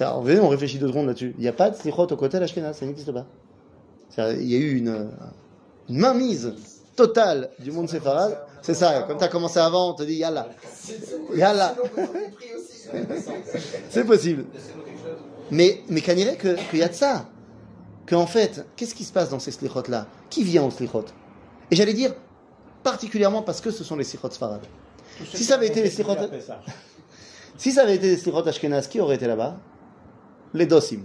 On, 0.00 0.26
on 0.26 0.48
réfléchit 0.48 0.80
deux 0.80 0.88
secondes 0.88 1.06
là-dessus. 1.06 1.36
Il 1.38 1.42
n'y 1.42 1.46
a 1.46 1.52
pas 1.52 1.70
de 1.70 1.76
slichot 1.76 2.08
au 2.10 2.16
Kotel 2.16 2.42
Ashkenaz, 2.42 2.78
ça 2.78 2.84
n'existe 2.84 3.12
pas. 3.12 3.26
Il 4.18 4.50
y 4.50 4.56
a 4.56 4.58
eu 4.58 4.76
une, 4.78 5.08
une 5.88 5.98
mainmise 5.98 6.52
totale 6.96 7.50
du 7.60 7.70
monde 7.70 7.88
séfarade. 7.88 8.36
C'est 8.60 8.74
ça, 8.74 9.04
comme 9.04 9.18
tu 9.18 9.24
as 9.24 9.28
commencé 9.28 9.60
avant, 9.60 9.90
on 9.90 9.94
te 9.94 10.02
dit 10.02 10.14
yalla. 10.14 10.48
Yalla. 11.32 11.76
C'est 13.88 14.04
possible. 14.04 14.46
Mais, 15.50 15.82
mais 15.88 16.00
qu'il 16.00 16.18
y 16.18 16.82
a 16.82 16.88
de 16.88 16.94
ça? 16.94 17.28
Qu'en 18.06 18.26
fait, 18.26 18.66
qu'est-ce 18.76 18.94
qui 18.94 19.04
se 19.04 19.12
passe 19.12 19.30
dans 19.30 19.38
ces 19.38 19.50
slichot-là 19.50 20.06
Qui 20.30 20.44
vient 20.44 20.64
aux 20.64 20.70
slichot 20.70 21.04
Et 21.70 21.76
j'allais 21.76 21.94
dire, 21.94 22.14
particulièrement 22.82 23.42
parce 23.42 23.60
que 23.60 23.70
ce 23.70 23.84
sont 23.84 23.96
les 23.96 24.04
slichot 24.04 24.30
sfarad. 24.30 24.60
Si 25.34 25.44
ça 25.44 25.54
avait 25.54 25.68
été 25.68 25.82
les 25.82 25.90
slichot... 25.90 26.14
si 27.56 27.72
ça 27.72 27.82
avait 27.82 27.96
été 27.96 28.08
les 28.08 28.16
slichot 28.16 28.46
ashkenaz, 28.46 28.86
qui 28.88 29.00
aurait 29.00 29.16
été 29.16 29.26
là-bas? 29.26 29.56
Les 30.54 30.66
dosim. 30.66 31.00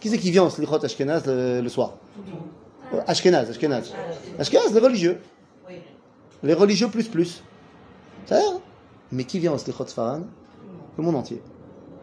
Qui 0.00 0.10
c'est 0.10 0.18
qui 0.18 0.30
vient 0.30 0.44
au 0.44 0.50
Slichot 0.50 0.84
Ashkenaz 0.84 1.22
le, 1.26 1.60
le 1.60 1.68
soir? 1.68 1.94
Ashkenaz, 3.06 3.50
Ashkenaz. 3.50 3.92
Ashkenaz, 4.38 4.72
les 4.72 4.80
religieux. 4.80 5.20
Les 6.42 6.54
religieux 6.54 6.88
plus 6.88 7.08
plus. 7.08 7.42
Ça 8.26 8.36
hein? 8.36 8.60
Mais 9.10 9.24
qui 9.24 9.38
vient 9.38 9.52
au 9.52 9.58
Slichot 9.58 9.86
Sfaran 9.86 10.22
Le 10.98 11.02
monde 11.02 11.16
entier. 11.16 11.42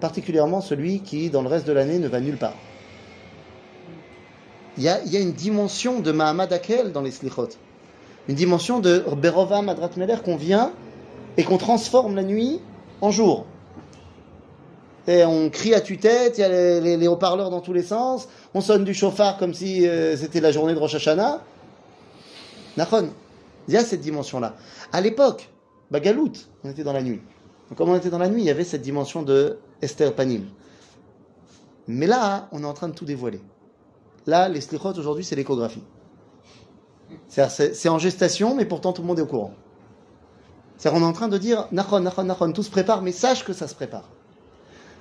Particulièrement 0.04 0.60
celui 0.60 1.00
qui, 1.00 1.30
dans 1.30 1.42
le 1.42 1.48
reste 1.48 1.66
de 1.66 1.72
l'année, 1.72 1.98
ne 1.98 2.10
va 2.10 2.20
nulle 2.20 2.36
part. 2.36 2.56
Il 4.78 4.84
y 4.84 4.90
a, 4.90 5.00
une 5.18 5.32
dimension 5.32 6.02
de 6.02 6.12
Mahamad 6.12 6.52
Akel 6.52 6.92
dans 6.92 7.00
les 7.00 7.10
Slichot. 7.12 7.48
Une 8.28 8.36
dimension 8.36 8.82
de 8.82 9.02
Berova 9.16 9.62
Madrat 9.62 9.92
qu'on 10.26 10.36
vient 10.36 10.74
et 11.38 11.46
qu'on 11.46 11.58
transforme 11.58 12.18
la 12.18 12.24
nuit 12.24 12.60
en 13.00 13.12
jour. 13.12 13.46
Et 15.08 15.24
on 15.24 15.50
crie 15.50 15.74
à 15.74 15.80
tue-tête, 15.80 16.38
il 16.38 16.42
y 16.42 16.44
a 16.44 16.50
les, 16.50 16.82
les- 16.82 16.98
les 16.98 17.08
haut-parleurs 17.08 17.50
dans 17.50 17.62
tous 17.62 17.72
les 17.72 17.84
sens, 17.84 18.28
on 18.54 18.60
sonne 18.60 18.84
du 18.84 18.94
chauffard 18.94 19.38
comme 19.38 19.54
si 19.54 19.88
euh, 19.88 20.18
c'était 20.18 20.42
la 20.42 20.52
journée 20.52 20.74
de 20.74 20.80
Rosh 20.80 20.96
Hashanah. 20.96 21.40
Nachon, 22.76 23.08
il 23.70 23.74
y 23.74 23.78
a 23.78 23.86
cette 23.86 24.02
dimension-là. 24.02 24.54
À 24.92 25.00
l'époque, 25.00 25.48
Bagalout, 25.92 26.34
on 26.66 26.70
était 26.72 26.84
dans 26.84 26.92
la 26.92 27.04
nuit. 27.04 27.22
Comme 27.76 27.90
on 27.90 27.96
était 27.96 28.10
dans 28.10 28.18
la 28.18 28.30
nuit, 28.30 28.42
il 28.42 28.46
y 28.46 28.50
avait 28.50 28.64
cette 28.64 28.82
dimension 28.82 29.24
de 29.24 29.58
Esther 29.82 30.14
Panim. 30.14 30.46
Mais 31.88 32.08
là, 32.08 32.48
on 32.52 32.64
est 32.64 32.68
en 32.68 32.74
train 32.74 32.88
de 32.88 32.94
tout 32.94 33.06
dévoiler. 33.06 33.42
Là, 34.26 34.48
les 34.48 34.62
slichot 34.62 34.94
aujourd'hui, 34.98 35.24
c'est 35.24 35.36
l'échographie. 35.36 35.84
C'est 37.28 37.74
c'est 37.76 37.90
en 37.90 38.00
gestation, 38.00 38.56
mais 38.56 38.66
pourtant 38.66 38.94
tout 38.94 39.02
le 39.02 39.08
monde 39.08 39.20
est 39.20 39.24
au 39.24 39.28
courant. 39.28 39.54
C'est-à-dire, 40.78 41.02
on 41.02 41.06
est 41.06 41.10
en 41.10 41.14
train 41.14 41.28
de 41.28 41.38
dire, 41.38 41.68
Nachon, 41.72 42.00
Nachon, 42.00 42.24
Nachon, 42.24 42.52
tout 42.52 42.64
se 42.64 42.72
prépare, 42.72 43.02
mais 43.02 43.12
sache 43.12 43.46
que 43.46 43.54
ça 43.54 43.68
se 43.68 43.76
prépare. 43.76 44.10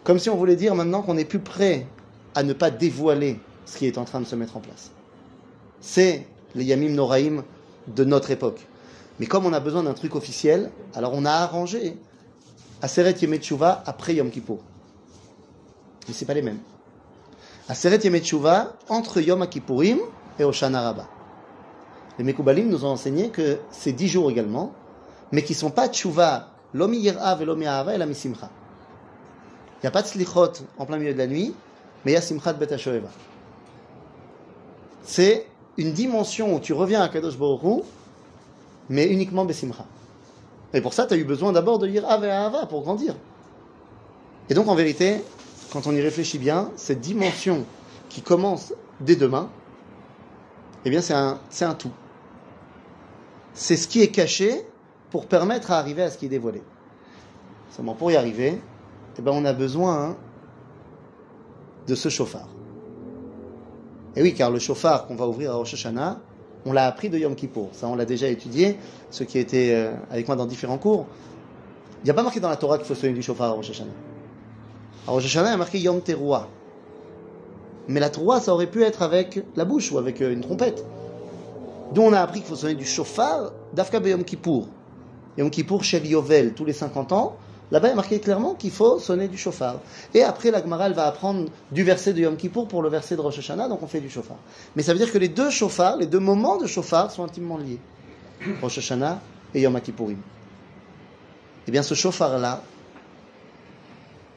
Comme 0.04 0.18
si 0.18 0.30
on 0.30 0.36
voulait 0.36 0.56
dire 0.56 0.74
maintenant 0.74 1.02
qu'on 1.02 1.16
est 1.16 1.24
plus 1.24 1.38
prêt 1.38 1.86
à 2.34 2.42
ne 2.42 2.52
pas 2.52 2.70
dévoiler 2.70 3.40
ce 3.64 3.78
qui 3.78 3.86
est 3.86 3.98
en 3.98 4.04
train 4.04 4.20
de 4.20 4.26
se 4.26 4.34
mettre 4.34 4.56
en 4.56 4.60
place. 4.60 4.90
C'est 5.80 6.26
les 6.54 6.64
Yamim 6.64 6.90
Noraïm 6.90 7.42
de 7.88 8.04
notre 8.04 8.30
époque. 8.30 8.66
Mais 9.20 9.26
comme 9.26 9.46
on 9.46 9.52
a 9.52 9.60
besoin 9.60 9.82
d'un 9.84 9.94
truc 9.94 10.14
officiel, 10.14 10.70
alors 10.94 11.12
on 11.14 11.24
a 11.24 11.30
arrangé 11.30 11.96
Aseret 12.82 13.14
Yemei 13.22 13.38
Tshuva 13.38 13.82
après 13.86 14.16
Yom 14.16 14.28
Kippour. 14.28 14.58
Mais 16.08 16.14
c'est 16.14 16.24
pas 16.24 16.34
les 16.34 16.42
mêmes. 16.42 16.58
Aseret 17.68 18.00
Yemei 18.02 18.20
Tshuva 18.20 18.74
entre 18.88 19.20
Yom 19.20 19.46
Kippourim 19.46 19.98
et 20.38 20.44
Oshana 20.44 20.82
Rabbah. 20.82 21.08
Les 22.18 22.24
Mekoubalim 22.24 22.68
nous 22.68 22.84
ont 22.84 22.88
enseigné 22.88 23.30
que 23.30 23.60
c'est 23.70 23.92
dix 23.92 24.08
jours 24.08 24.30
également, 24.30 24.72
mais 25.30 25.42
qui 25.44 25.54
sont 25.54 25.70
pas 25.70 25.88
Tshuva, 25.88 26.50
l'Omi 26.74 26.98
Yir'a 26.98 27.38
et 27.40 27.44
l'Omi 27.44 27.64
et 27.64 27.98
la 27.98 28.06
Misimcha. 28.06 28.50
Il 29.76 29.86
n'y 29.86 29.88
a 29.88 29.92
pas 29.92 30.02
de 30.02 30.08
slichot 30.08 30.52
en 30.76 30.84
plein 30.84 30.98
milieu 30.98 31.12
de 31.12 31.18
la 31.18 31.26
nuit, 31.26 31.54
mais 32.04 32.12
il 32.12 32.14
y 32.14 32.18
a 32.18 32.20
Simchat 32.20 32.54
Bet. 32.54 32.68
C'est 35.04 35.46
une 35.76 35.92
dimension 35.92 36.54
où 36.54 36.60
tu 36.60 36.72
reviens 36.72 37.00
à 37.00 37.08
Kadosh 37.08 37.38
Baruch 37.38 37.84
mais 38.88 39.06
uniquement 39.06 39.44
Besimcha. 39.44 39.86
Et 40.74 40.80
pour 40.80 40.94
ça, 40.94 41.06
tu 41.06 41.14
as 41.14 41.16
eu 41.16 41.24
besoin 41.24 41.52
d'abord 41.52 41.78
de 41.78 41.86
lire 41.86 42.08
Ave 42.08 42.24
Ahava 42.24 42.66
pour 42.66 42.82
grandir. 42.82 43.14
Et 44.48 44.54
donc, 44.54 44.68
en 44.68 44.74
vérité, 44.74 45.22
quand 45.72 45.86
on 45.86 45.92
y 45.92 46.00
réfléchit 46.00 46.38
bien, 46.38 46.70
cette 46.76 47.00
dimension 47.00 47.64
qui 48.08 48.22
commence 48.22 48.74
dès 49.00 49.16
demain, 49.16 49.50
eh 50.84 50.90
bien, 50.90 51.00
c'est 51.00 51.14
un, 51.14 51.38
un 51.60 51.74
tout. 51.74 51.92
C'est 53.54 53.76
ce 53.76 53.86
qui 53.86 54.00
est 54.00 54.08
caché 54.08 54.66
pour 55.10 55.26
permettre 55.26 55.70
à 55.70 55.78
arriver 55.78 56.02
à 56.02 56.10
ce 56.10 56.18
qui 56.18 56.26
est 56.26 56.30
dévoilé. 56.30 56.62
Seulement, 57.70 57.94
pour 57.94 58.10
y 58.10 58.16
arriver, 58.16 58.60
eh 59.18 59.22
ben, 59.22 59.32
on 59.32 59.44
a 59.44 59.52
besoin 59.52 60.16
de 61.86 61.94
ce 61.94 62.08
chauffard. 62.08 62.48
Et 64.16 64.22
oui, 64.22 64.34
car 64.34 64.50
le 64.50 64.58
chauffard 64.58 65.06
qu'on 65.06 65.16
va 65.16 65.26
ouvrir 65.26 65.52
à 65.52 65.54
Rosh 65.54 65.74
Hashanah, 65.74 66.20
on 66.64 66.72
l'a 66.72 66.86
appris 66.86 67.08
de 67.08 67.18
Yom 67.18 67.34
Kippour. 67.34 67.68
Ça, 67.72 67.88
on 67.88 67.94
l'a 67.94 68.04
déjà 68.04 68.28
étudié, 68.28 68.78
ceux 69.10 69.24
qui 69.24 69.38
étaient 69.38 69.72
euh, 69.74 69.92
avec 70.10 70.26
moi 70.26 70.36
dans 70.36 70.46
différents 70.46 70.78
cours. 70.78 71.06
Il 72.02 72.04
n'y 72.04 72.10
a 72.10 72.14
pas 72.14 72.22
marqué 72.22 72.40
dans 72.40 72.48
la 72.48 72.56
Torah 72.56 72.78
qu'il 72.78 72.86
faut 72.86 72.94
sonner 72.94 73.12
du 73.12 73.22
chauffard 73.22 73.50
à 73.50 73.52
Rosh 73.52 73.70
Hashanah. 73.70 73.90
À 75.06 75.10
Rosh 75.10 75.24
Hashanah, 75.24 75.48
il 75.48 75.52
y 75.52 75.54
a 75.54 75.56
marqué 75.56 75.78
Yom 75.78 76.00
Teruah. 76.00 76.48
Mais 77.88 78.00
la 78.00 78.10
Teruah, 78.10 78.40
ça 78.40 78.52
aurait 78.52 78.68
pu 78.68 78.82
être 78.82 79.02
avec 79.02 79.42
la 79.56 79.64
bouche 79.64 79.90
ou 79.92 79.98
avec 79.98 80.20
euh, 80.20 80.32
une 80.32 80.40
trompette. 80.40 80.84
D'où 81.92 82.02
on 82.02 82.12
a 82.12 82.20
appris 82.20 82.40
qu'il 82.40 82.48
faut 82.48 82.56
sonner 82.56 82.74
du 82.74 82.86
chauffard 82.86 83.52
d'Afka 83.72 83.98
Yom 83.98 84.24
Kippour. 84.24 84.68
Yom 85.38 85.50
Kippour, 85.50 85.84
Shel 85.84 86.06
Yovel, 86.06 86.54
tous 86.54 86.64
les 86.64 86.72
50 86.72 87.12
ans. 87.12 87.36
Là-bas, 87.72 87.88
il 87.88 87.92
a 87.92 87.94
marqué 87.94 88.20
clairement 88.20 88.54
qu'il 88.54 88.70
faut 88.70 88.98
sonner 88.98 89.28
du 89.28 89.38
chauffard. 89.38 89.80
Et 90.12 90.22
après, 90.22 90.50
la 90.50 90.60
Gemara, 90.60 90.86
elle 90.86 90.92
va 90.92 91.06
apprendre 91.06 91.48
du 91.70 91.82
verset 91.82 92.12
de 92.12 92.20
Yom 92.20 92.36
Kippour 92.36 92.68
pour 92.68 92.82
le 92.82 92.90
verset 92.90 93.16
de 93.16 93.22
Rosh 93.22 93.38
Hashanah, 93.38 93.66
donc 93.66 93.82
on 93.82 93.86
fait 93.86 94.00
du 94.00 94.10
chauffard. 94.10 94.36
Mais 94.76 94.82
ça 94.82 94.92
veut 94.92 94.98
dire 94.98 95.10
que 95.10 95.16
les 95.16 95.30
deux 95.30 95.48
chauffards, 95.48 95.96
les 95.96 96.06
deux 96.06 96.18
moments 96.18 96.58
de 96.58 96.66
chauffard 96.66 97.10
sont 97.10 97.24
intimement 97.24 97.56
liés. 97.56 97.80
Rosh 98.60 98.76
Hashanah 98.76 99.20
et 99.54 99.62
Yom 99.62 99.80
Kippourim. 99.80 100.18
Eh 101.66 101.70
bien, 101.70 101.82
ce 101.82 101.94
chauffard-là, 101.94 102.62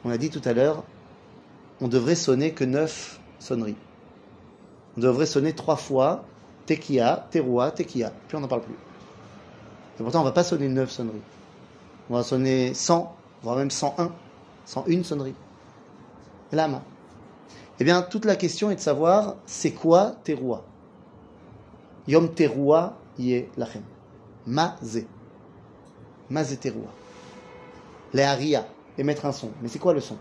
on 0.06 0.12
a 0.12 0.18
dit 0.18 0.30
tout 0.30 0.42
à 0.46 0.54
l'heure, 0.54 0.86
on 1.82 1.90
devrait 1.90 2.16
sonner 2.16 2.54
que 2.54 2.64
neuf 2.64 3.20
sonneries. 3.40 3.76
On 4.96 5.02
devrait 5.02 5.26
sonner 5.26 5.52
trois 5.52 5.76
fois 5.76 6.24
Tekia, 6.68 7.28
Teroua, 7.32 7.72
Tekia. 7.72 8.14
Puis 8.30 8.38
on 8.38 8.40
n'en 8.40 8.48
parle 8.48 8.62
plus. 8.62 8.76
Et 10.00 10.04
pourtant, 10.04 10.20
on 10.20 10.24
ne 10.24 10.30
va 10.30 10.34
pas 10.34 10.46
sonner 10.46 10.70
neuf 10.70 10.92
sonneries. 10.92 11.20
On 12.10 12.14
va 12.16 12.24
sonner 12.24 12.74
100, 12.74 13.15
voire 13.46 13.58
même 13.58 13.70
101, 13.70 14.12
101 14.66 15.04
sonneries. 15.04 15.36
Lama. 16.52 16.82
Eh 17.80 17.84
bien, 17.84 18.02
toute 18.02 18.26
la 18.26 18.36
question 18.36 18.72
est 18.72 18.76
de 18.76 18.80
savoir, 18.80 19.36
c'est 19.46 19.72
quoi 19.72 20.16
Teroua 20.24 20.64
Yom 22.08 22.34
Teroua 22.34 22.98
yé 23.20 23.48
lachem. 23.56 23.84
Mazé. 24.48 25.06
Mazé 26.32 26.58
Teroua. 26.58 26.90
Les 28.14 28.24
haria. 28.24 28.66
Émettre 28.98 29.26
un 29.28 29.32
son. 29.32 29.52
Mais 29.62 29.68
c'est 29.68 29.80
quoi 29.80 29.94
le 29.94 30.00
son? 30.02 30.18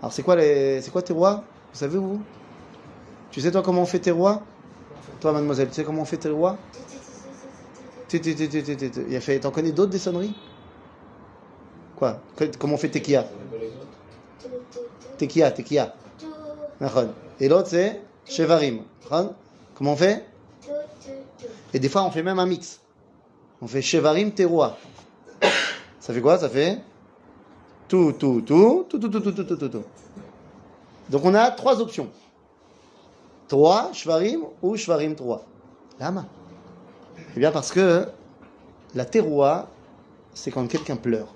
Alors, 0.00 0.12
c'est 0.12 0.22
quoi, 0.24 0.34
les... 0.34 0.80
c'est 0.82 0.90
quoi 0.90 1.02
Teroua 1.02 1.44
Vous 1.72 1.78
savez, 1.78 1.98
vous? 1.98 2.20
Tu 3.30 3.40
sais, 3.40 3.52
toi, 3.52 3.62
comment 3.62 3.82
on 3.82 3.86
fait 3.86 4.00
Teroua 4.00 4.42
Toi, 5.20 5.32
mademoiselle, 5.32 5.68
tu 5.68 5.74
sais 5.74 5.84
comment 5.84 6.02
on 6.02 6.06
fait 6.06 6.16
Teroua 6.16 6.56
Tu- 8.08 8.20
tu- 8.20 8.34
tu- 8.34 8.48
tu- 8.48 8.62
tu- 8.64 8.76
tu- 8.76 8.90
tu- 8.90 9.04
Il 9.08 9.14
a 9.14 9.20
fait. 9.20 9.38
T'en 9.38 9.52
connais 9.52 9.72
d'autres 9.72 9.92
des 9.92 9.98
sonneries? 9.98 10.34
Quoi 11.96 12.20
Comment 12.58 12.74
on 12.74 12.78
fait 12.78 12.88
Tekia, 12.88 13.24
Tekia. 15.18 15.94
Nachon. 16.80 17.10
Et 17.40 17.48
l'autre 17.48 17.68
c'est 17.68 18.00
Shevarim. 18.24 18.82
Comment 19.74 19.92
on 19.92 19.96
fait 19.96 20.24
Et 21.72 21.78
des 21.78 21.88
fois 21.88 22.02
on 22.04 22.10
fait 22.10 22.22
même 22.22 22.38
un 22.38 22.46
mix. 22.46 22.80
On 23.62 23.66
fait 23.66 23.82
Shevarim 23.82 24.32
Teroua. 24.32 24.76
Ça 26.00 26.12
fait 26.12 26.20
quoi? 26.20 26.38
Ça 26.38 26.48
fait 26.48 26.78
tout, 27.88 28.12
tout, 28.18 28.42
tout, 28.42 28.86
tout, 28.88 28.98
tout, 28.98 29.08
tout, 29.08 29.20
tout, 29.20 29.44
tout, 29.44 29.56
tout, 29.56 29.68
tout. 29.68 29.84
Donc 31.10 31.24
on 31.24 31.34
a 31.34 31.50
trois 31.50 31.80
options. 31.80 32.08
Trois, 33.48 33.90
Shvarim 33.92 34.44
ou 34.62 34.76
Shvarim 34.76 35.14
3. 35.14 35.44
Lama. 36.00 36.26
Eh 37.36 37.40
bien 37.40 37.52
parce 37.52 37.70
que 37.70 38.06
la 38.94 39.04
teroua, 39.04 39.68
c'est 40.32 40.50
quand 40.50 40.66
quelqu'un 40.66 40.96
pleure. 40.96 41.28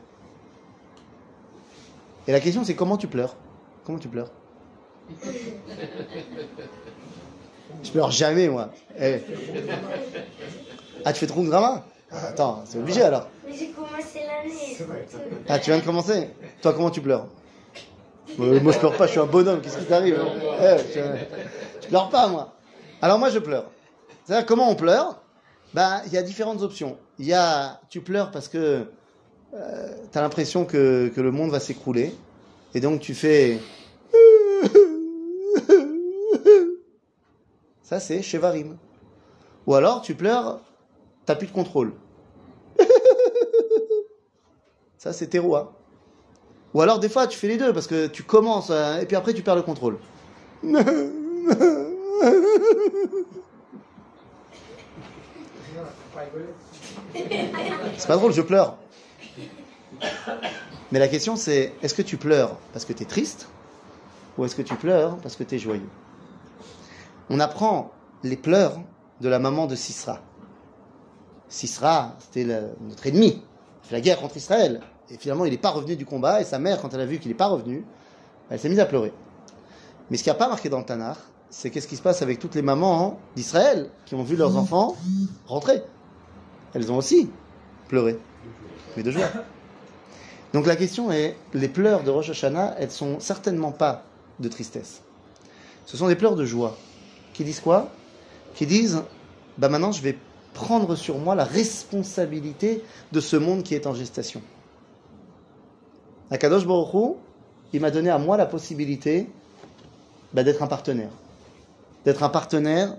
Et 2.28 2.32
la 2.32 2.40
question 2.40 2.62
c'est 2.62 2.74
comment 2.76 2.98
tu 2.98 3.06
pleures? 3.08 3.34
Comment 3.84 3.98
tu 3.98 4.08
pleures? 4.08 4.30
Je 7.82 7.90
pleure 7.90 8.10
jamais 8.10 8.48
moi. 8.48 8.68
Eh. 9.00 9.20
Ah 11.06 11.12
tu 11.14 11.20
fais 11.20 11.26
trop 11.26 11.42
de 11.42 11.48
drama? 11.48 11.86
Ah, 12.10 12.26
Attends, 12.28 12.62
c'est 12.66 12.78
obligé 12.78 13.00
alors. 13.02 13.28
Mais 13.46 13.54
j'ai 13.54 13.70
commencé 13.70 14.20
l'année. 14.26 14.76
Ah 15.48 15.58
tu 15.58 15.70
viens 15.70 15.78
de 15.80 15.84
commencer? 15.84 16.28
Toi 16.60 16.74
comment 16.74 16.90
tu 16.90 17.00
pleures? 17.00 17.26
Euh, 18.38 18.60
Moi 18.60 18.72
je 18.72 18.78
pleure 18.78 18.94
pas, 18.94 19.06
je 19.06 19.12
suis 19.12 19.20
un 19.20 19.24
bonhomme, 19.26 19.62
qu'est-ce 19.62 19.78
qui 19.78 19.86
t'arrive? 19.86 20.20
Eh, 20.60 20.76
je, 20.94 21.00
je 21.82 21.88
pleure 21.88 22.10
pas 22.10 22.28
moi. 22.28 22.52
Alors 23.00 23.18
moi 23.18 23.30
je 23.30 23.38
pleure. 23.38 23.70
C'est-à-dire 24.26 24.44
comment 24.44 24.68
on 24.70 24.74
pleure? 24.74 25.22
Ben 25.72 26.02
il 26.06 26.12
y 26.12 26.18
a 26.18 26.22
différentes 26.22 26.60
options. 26.60 26.98
Il 27.18 27.24
y 27.24 27.32
a 27.32 27.80
tu 27.88 28.02
pleures 28.02 28.30
parce 28.30 28.48
que 28.48 28.86
euh, 29.54 29.88
tu 30.12 30.18
as 30.18 30.20
l'impression 30.20 30.64
que, 30.64 31.08
que 31.14 31.20
le 31.20 31.30
monde 31.30 31.50
va 31.50 31.60
s'écrouler 31.60 32.14
et 32.74 32.80
donc 32.80 33.00
tu 33.00 33.14
fais 33.14 33.58
ça 37.82 38.00
c'est 38.00 38.20
Shevarim. 38.22 38.76
Ou 39.66 39.74
alors 39.74 40.02
tu 40.02 40.14
pleures, 40.14 40.60
t'as 41.24 41.34
plus 41.34 41.46
de 41.46 41.52
contrôle. 41.52 41.92
ça 44.98 45.12
c'est 45.12 45.28
Teroua. 45.28 45.72
Ou 46.74 46.82
alors 46.82 46.98
des 46.98 47.08
fois 47.08 47.26
tu 47.26 47.38
fais 47.38 47.48
les 47.48 47.56
deux 47.56 47.72
parce 47.72 47.86
que 47.86 48.06
tu 48.06 48.22
commences 48.22 48.70
euh, 48.70 49.00
et 49.00 49.06
puis 49.06 49.16
après 49.16 49.32
tu 49.32 49.42
perds 49.42 49.56
le 49.56 49.62
contrôle. 49.62 49.98
C'est 57.96 58.06
pas 58.06 58.16
drôle, 58.16 58.32
je 58.32 58.42
pleure. 58.42 58.76
Mais 60.92 60.98
la 60.98 61.08
question 61.08 61.36
c'est, 61.36 61.74
est-ce 61.82 61.94
que 61.94 62.02
tu 62.02 62.16
pleures 62.16 62.56
parce 62.72 62.84
que 62.84 62.92
tu 62.92 63.02
es 63.02 63.06
triste 63.06 63.48
ou 64.36 64.44
est-ce 64.44 64.54
que 64.54 64.62
tu 64.62 64.74
pleures 64.74 65.16
parce 65.18 65.36
que 65.36 65.44
tu 65.44 65.56
es 65.56 65.58
joyeux? 65.58 65.88
On 67.30 67.40
apprend 67.40 67.92
les 68.22 68.36
pleurs 68.36 68.78
de 69.20 69.28
la 69.28 69.38
maman 69.38 69.66
de 69.66 69.74
Sisra. 69.74 70.20
Sisra, 71.48 72.16
c'était 72.20 72.44
notre 72.44 73.06
ennemi. 73.06 73.42
Il 73.84 73.88
fait 73.88 73.94
la 73.94 74.00
guerre 74.00 74.18
contre 74.20 74.36
Israël. 74.36 74.80
Et 75.10 75.16
finalement, 75.16 75.44
il 75.44 75.50
n'est 75.50 75.58
pas 75.58 75.70
revenu 75.70 75.96
du 75.96 76.04
combat. 76.04 76.40
Et 76.40 76.44
sa 76.44 76.58
mère, 76.58 76.80
quand 76.80 76.92
elle 76.94 77.00
a 77.00 77.06
vu 77.06 77.18
qu'il 77.18 77.30
n'est 77.30 77.36
pas 77.36 77.46
revenu, 77.46 77.84
elle 78.50 78.58
s'est 78.58 78.68
mise 78.68 78.80
à 78.80 78.86
pleurer. 78.86 79.12
Mais 80.10 80.16
ce 80.16 80.22
qui 80.22 80.28
n'a 80.28 80.34
pas 80.34 80.48
marqué 80.48 80.68
dans 80.68 80.78
le 80.78 80.84
Tanakh, 80.84 81.18
c'est 81.50 81.70
qu'est-ce 81.70 81.88
qui 81.88 81.96
se 81.96 82.02
passe 82.02 82.22
avec 82.22 82.38
toutes 82.38 82.54
les 82.54 82.62
mamans 82.62 83.18
d'Israël 83.34 83.90
qui 84.06 84.14
ont 84.14 84.22
vu 84.22 84.36
leurs 84.36 84.56
enfants 84.56 84.96
rentrer? 85.46 85.82
Elles 86.74 86.92
ont 86.92 86.96
aussi 86.96 87.30
pleuré, 87.88 88.18
mais 88.96 89.02
de 89.02 89.10
joie. 89.10 89.28
Donc 90.52 90.66
la 90.66 90.76
question 90.76 91.10
est, 91.12 91.36
les 91.52 91.68
pleurs 91.68 92.04
de 92.04 92.10
Rosh 92.10 92.30
Hashanah, 92.30 92.76
elles 92.78 92.90
sont 92.90 93.20
certainement 93.20 93.72
pas 93.72 94.04
de 94.40 94.48
tristesse. 94.48 95.02
Ce 95.86 95.96
sont 95.96 96.08
des 96.08 96.16
pleurs 96.16 96.36
de 96.36 96.44
joie. 96.44 96.76
Qui 97.34 97.44
disent 97.44 97.60
quoi? 97.60 97.90
Qui 98.54 98.66
disent, 98.66 99.02
bah 99.58 99.68
maintenant 99.68 99.92
je 99.92 100.02
vais 100.02 100.16
prendre 100.54 100.96
sur 100.96 101.18
moi 101.18 101.34
la 101.34 101.44
responsabilité 101.44 102.82
de 103.12 103.20
ce 103.20 103.36
monde 103.36 103.62
qui 103.62 103.74
est 103.74 103.86
en 103.86 103.94
gestation. 103.94 104.42
Akadosh 106.30 106.66
Baruch 106.66 107.16
il 107.72 107.80
m'a 107.80 107.90
donné 107.90 108.10
à 108.10 108.18
moi 108.18 108.36
la 108.36 108.46
possibilité 108.46 109.28
bah, 110.32 110.42
d'être 110.42 110.62
un 110.62 110.66
partenaire. 110.66 111.10
D'être 112.04 112.22
un 112.22 112.28
partenaire 112.28 112.96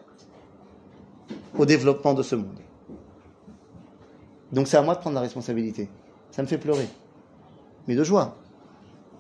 au 1.58 1.66
développement 1.66 2.14
de 2.14 2.24
ce 2.24 2.36
monde. 2.36 2.60
Donc 4.52 4.68
c'est 4.68 4.78
à 4.78 4.82
moi 4.82 4.96
de 4.96 5.00
prendre 5.00 5.16
la 5.16 5.22
responsabilité. 5.22 5.90
Ça 6.32 6.42
me 6.42 6.48
fait 6.48 6.58
pleurer. 6.58 6.88
Mais 7.90 7.96
de 7.96 8.04
joie. 8.04 8.38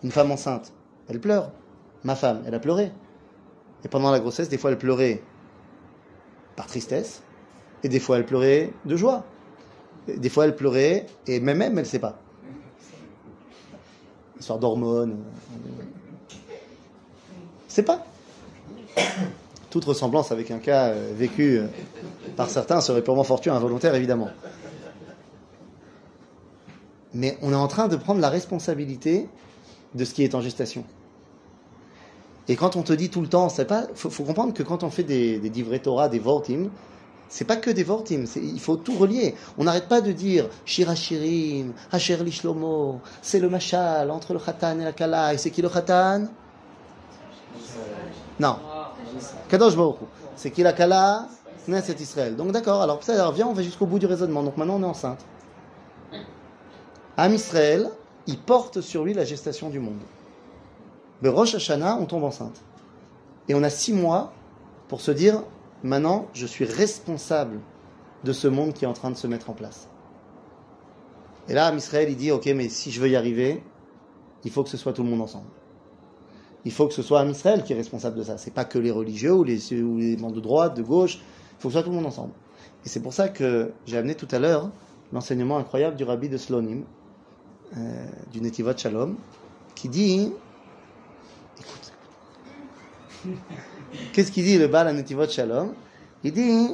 Une 0.03 0.12
femme 0.12 0.29
enceinte, 0.29 0.71
elle 1.08 1.19
pleure. 1.19 1.51
Ma 2.03 2.15
femme, 2.15 2.43
elle 2.45 2.53
a 2.53 2.60
pleuré. 2.60 2.91
Et 3.84 3.88
pendant 3.88 4.12
la 4.12 4.19
grossesse, 4.19 4.47
des 4.47 4.60
fois, 4.60 4.69
elle 4.69 4.77
pleurait 4.77 5.23
par 6.55 6.67
tristesse. 6.67 7.23
Et 7.84 7.89
des 7.89 7.99
fois, 7.99 8.17
elle 8.17 8.27
pleurait 8.27 8.71
de 8.86 8.95
joie. 8.95 9.25
Des 10.08 10.29
fois, 10.29 10.45
elle 10.45 10.55
pleurait 10.55 11.08
et 11.25 11.39
même 11.39 11.63
elle 11.63 11.73
ne 11.73 11.84
sait 11.84 11.97
pas. 11.97 12.19
Histoire 14.39 14.60
d'hormones. 14.60 15.17
C'est 17.67 17.82
pas. 17.82 18.05
Toute 19.71 19.86
ressemblance 19.86 20.32
avec 20.32 20.51
un 20.51 20.60
cas 20.60 20.89
euh, 20.89 21.12
vécu 21.15 21.58
euh, 21.58 21.67
par 22.36 22.51
certains 22.51 22.82
serait 22.82 23.01
purement 23.03 23.23
fortuit, 23.23 23.49
involontaire 23.49 23.95
évidemment. 23.95 24.29
Mais 27.13 27.38
on 27.41 27.52
est 27.52 27.56
en 27.56 27.67
train 27.67 27.88
de 27.88 27.95
prendre 27.95 28.22
la 28.22 28.30
responsabilité 28.30 29.28
de 29.95 30.06
ce 30.06 30.13
qui 30.13 30.24
est 30.24 30.36
en 30.36 30.41
gestation. 30.41 30.84
Et 32.48 32.56
quand 32.56 32.76
on 32.76 32.82
te 32.82 32.93
dit 32.93 33.10
tout 33.10 33.22
le 33.22 33.28
temps, 33.28 33.50
c'est 33.50 33.65
pas, 33.65 33.88
faut, 33.95 34.24
comprendre 34.24 34.54
que 34.54 34.63
quand 34.63 34.84
on 34.84 34.89
fait 34.89 35.04
des, 35.04 35.39
des 35.39 35.50
divrei 35.50 35.80
Torah, 35.80 36.10
des 36.10 36.19
vortim, 36.19 36.69
c'est 37.30 37.45
pas 37.45 37.58
que 37.58 37.69
des 37.69 37.84
vortim, 37.84 38.26
il 38.36 38.60
faut 38.60 38.76
tout 38.76 38.95
relier. 38.95 39.36
On 39.60 39.65
n'arrête 39.65 39.88
pas 39.88 40.02
de 40.02 40.12
dire 40.12 40.50
Shira 40.65 40.95
Shirim, 40.95 41.74
Asher 41.91 42.17
Lishlomo, 42.17 43.02
c'est 43.22 43.39
le 43.39 43.50
machal 43.50 44.10
entre 44.10 44.34
le 44.34 44.39
Khatan 44.39 44.80
et 44.80 44.84
la 44.84 44.93
Kala, 44.93 45.36
et 45.36 45.38
c'est 45.38 45.52
qui 45.52 45.62
le 45.62 45.69
Khatan? 45.69 46.28
Non. 48.39 48.58
Kadosh 49.48 49.76
Baruch 49.76 49.98
C'est 50.36 50.50
qui 50.52 50.63
la 50.63 50.74
Kala? 50.74 51.28
C'est 51.84 52.02
Israël. 52.02 52.36
Donc 52.36 52.52
d'accord, 52.52 52.82
alors 52.82 53.00
viens, 53.32 53.45
on 53.45 53.54
va 53.54 53.62
jusqu'au 53.62 53.86
bout 53.86 54.00
du 54.00 54.08
raisonnement. 54.08 54.41
Donc 54.41 54.58
maintenant 54.58 54.78
on 54.78 54.82
est 54.82 54.88
enceinte. 54.88 55.19
Am 57.21 57.34
Israël, 57.34 57.89
il 58.27 58.38
porte 58.38 58.79
sur 58.79 59.03
lui 59.03 59.13
la 59.13 59.25
gestation 59.25 59.69
du 59.69 59.82
monde. 59.82 59.99
Le 61.21 61.29
Rosh 61.29 61.53
Hashanah, 61.53 61.97
on 61.99 62.05
tombe 62.05 62.23
enceinte. 62.23 62.62
Et 63.49 63.55
on 63.55 63.63
a 63.63 63.69
six 63.69 63.91
mois 63.91 64.32
pour 64.88 65.01
se 65.01 65.12
dire, 65.12 65.43
maintenant, 65.84 66.27
je 66.34 66.45
suis 66.45 66.63
responsable 66.63 67.60
de 68.23 68.32
ce 68.32 68.47
monde 68.47 68.71
qui 68.71 68.86
est 68.86 68.88
en 68.88 68.93
train 68.93 69.12
de 69.12 69.17
se 69.17 69.27
mettre 69.27 69.49
en 69.49 69.53
place. 69.53 69.89
Et 71.49 71.53
là, 71.53 71.75
Israël, 71.75 72.08
il 72.10 72.15
dit, 72.15 72.32
ok, 72.32 72.45
mais 72.55 72.69
si 72.69 72.89
je 72.89 73.01
veux 73.01 73.10
y 73.10 73.17
arriver, 73.17 73.62
il 74.45 74.51
faut 74.51 74.63
que 74.63 74.69
ce 74.69 74.77
soit 74.77 74.93
tout 74.93 75.03
le 75.03 75.10
monde 75.10 75.21
ensemble. 75.21 75.49
Il 76.63 76.71
faut 76.71 76.88
que 76.88 76.93
ce 76.93 77.01
soit 77.01 77.25
Israël 77.25 77.63
qui 77.65 77.73
est 77.73 77.75
responsable 77.75 78.17
de 78.17 78.23
ça. 78.23 78.38
C'est 78.38 78.53
pas 78.53 78.63
que 78.63 78.79
les 78.79 78.91
religieux 78.91 79.34
ou 79.34 79.43
les, 79.43 79.73
ou 79.73 79.97
les 79.97 80.15
membres 80.15 80.36
de 80.36 80.39
droite, 80.39 80.73
de 80.77 80.84
gauche. 80.84 81.15
Il 81.17 81.62
faut 81.62 81.67
que 81.67 81.73
ce 81.73 81.79
soit 81.79 81.84
tout 81.84 81.89
le 81.89 81.97
monde 81.97 82.05
ensemble. 82.05 82.32
Et 82.86 82.88
c'est 82.88 83.01
pour 83.01 83.12
ça 83.12 83.27
que 83.27 83.73
j'ai 83.86 83.97
amené 83.97 84.15
tout 84.15 84.29
à 84.32 84.39
l'heure 84.39 84.69
l'enseignement 85.12 85.58
incroyable 85.58 85.97
du 85.97 86.05
rabbi 86.05 86.29
de 86.29 86.38
Slonim, 86.38 86.84
euh, 87.77 88.05
du 88.32 88.41
Netivot 88.41 88.75
Shalom, 88.75 89.15
qui 89.75 89.89
dit 89.89 90.32
Qu'est-ce 94.13 94.32
qu'il 94.32 94.43
dit 94.43 94.58
le 94.58 94.67
Baal 94.67 94.95
Netivot 94.95 95.27
Shalom? 95.27 95.73
Il 96.23 96.34
dit 96.34 96.69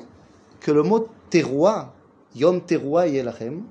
que 0.60 0.71
le 0.71 0.84
mot 0.84 1.08
terroir, 1.29 1.93
Yom 2.36 2.62
terroir 2.62 3.08
yelachem, 3.08 3.63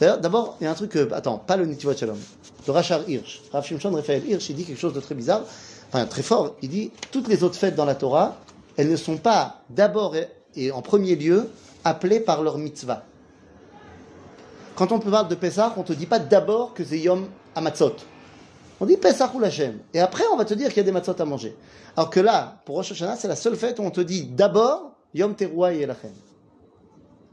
D'abord, 0.00 0.56
il 0.60 0.64
y 0.64 0.66
a 0.68 0.70
un 0.70 0.74
truc 0.74 0.92
que, 0.92 1.12
attends, 1.12 1.38
pas 1.38 1.56
le 1.56 1.66
Netivot 1.66 1.94
Shalom, 1.94 2.18
le 2.66 2.72
Rachar 2.72 3.08
Hirsch. 3.08 3.42
Rav 3.52 3.64
Shimshon 3.64 3.90
Raphaël 3.90 4.24
Hirsch, 4.28 4.48
il 4.50 4.56
dit 4.56 4.64
quelque 4.64 4.78
chose 4.78 4.92
de 4.94 5.00
très 5.00 5.14
bizarre, 5.14 5.42
enfin 5.88 6.06
très 6.06 6.22
fort. 6.22 6.54
Il 6.62 6.68
dit 6.68 6.92
toutes 7.10 7.28
les 7.28 7.42
autres 7.42 7.56
fêtes 7.56 7.74
dans 7.74 7.84
la 7.84 7.94
Torah, 7.94 8.36
elles 8.76 8.88
ne 8.88 8.96
sont 8.96 9.16
pas 9.16 9.62
d'abord 9.70 10.14
et 10.54 10.70
en 10.70 10.82
premier 10.82 11.16
lieu 11.16 11.48
appelées 11.84 12.20
par 12.20 12.42
leur 12.42 12.58
mitzvah. 12.58 13.04
Quand 14.78 14.92
on 14.92 15.00
parle 15.00 15.26
de 15.26 15.34
Pessah, 15.34 15.74
on 15.76 15.80
ne 15.80 15.86
te 15.86 15.92
dit 15.92 16.06
pas 16.06 16.20
d'abord 16.20 16.72
que 16.72 16.84
c'est 16.84 17.00
Yom 17.00 17.26
Amatzot. 17.56 17.96
On 18.78 18.86
dit 18.86 18.96
Pesach 18.96 19.34
ou 19.34 19.40
l'Hachem. 19.40 19.80
Et 19.92 19.98
après, 19.98 20.22
on 20.32 20.36
va 20.36 20.44
te 20.44 20.54
dire 20.54 20.68
qu'il 20.68 20.76
y 20.76 20.80
a 20.80 20.84
des 20.84 20.92
matzot 20.92 21.20
à 21.20 21.24
manger. 21.24 21.56
Alors 21.96 22.10
que 22.10 22.20
là, 22.20 22.60
pour 22.64 22.76
Rosh 22.76 22.92
Hashanah, 22.92 23.16
c'est 23.16 23.26
la 23.26 23.34
seule 23.34 23.56
fête 23.56 23.80
où 23.80 23.82
on 23.82 23.90
te 23.90 24.00
dit 24.00 24.26
d'abord 24.26 24.92
Yom 25.14 25.34
Teruah 25.34 25.74
et 25.74 25.80
Elachem. 25.80 26.12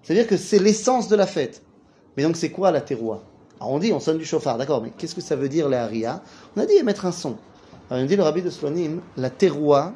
C'est-à-dire 0.02 0.26
que 0.26 0.38
c'est 0.38 0.58
l'essence 0.58 1.08
de 1.08 1.16
la 1.16 1.28
fête. 1.28 1.62
Mais 2.18 2.24
donc, 2.24 2.36
c'est 2.36 2.50
quoi 2.50 2.72
la 2.72 2.82
Teruah? 2.82 3.22
Alors, 3.60 3.74
on 3.74 3.78
dit, 3.78 3.94
on 3.94 4.00
sonne 4.00 4.18
du 4.18 4.26
chauffard, 4.26 4.58
d'accord, 4.58 4.82
mais 4.82 4.90
qu'est-ce 4.98 5.14
que 5.14 5.22
ça 5.22 5.36
veut 5.36 5.48
dire, 5.48 5.70
la 5.70 5.84
Haria? 5.84 6.24
On 6.58 6.62
a 6.62 6.66
dit 6.66 6.82
mettre 6.82 7.06
un 7.06 7.12
son. 7.12 7.38
Alors, 7.92 8.04
on 8.04 8.08
dit, 8.08 8.16
le 8.16 8.24
rabbi 8.24 8.42
de 8.42 8.50
Slonim, 8.50 9.02
la 9.18 9.30
Teruah, 9.30 9.94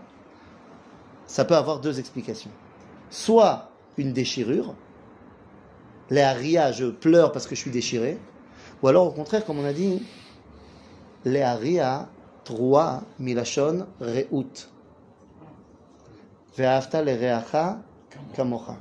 ça 1.25 1.45
peut 1.45 1.55
avoir 1.55 1.79
deux 1.79 1.99
explications. 1.99 2.51
Soit 3.09 3.71
une 3.97 4.13
déchirure, 4.13 4.75
les 6.09 6.21
Haria, 6.21 6.71
je 6.71 6.85
pleure 6.85 7.31
parce 7.31 7.45
que 7.47 7.55
je 7.55 7.61
suis 7.61 7.71
déchiré, 7.71 8.17
ou 8.81 8.87
alors, 8.87 9.07
au 9.07 9.11
contraire, 9.11 9.45
comme 9.45 9.59
on 9.59 9.65
a 9.65 9.73
dit, 9.73 10.01
Le'aria 11.25 12.07
trua 12.45 13.03
milashon 13.19 13.85
re'ut. 13.99 14.69
Ve'afta 16.57 17.03
le'reacha 17.03 17.81
kamocha. 18.33 18.77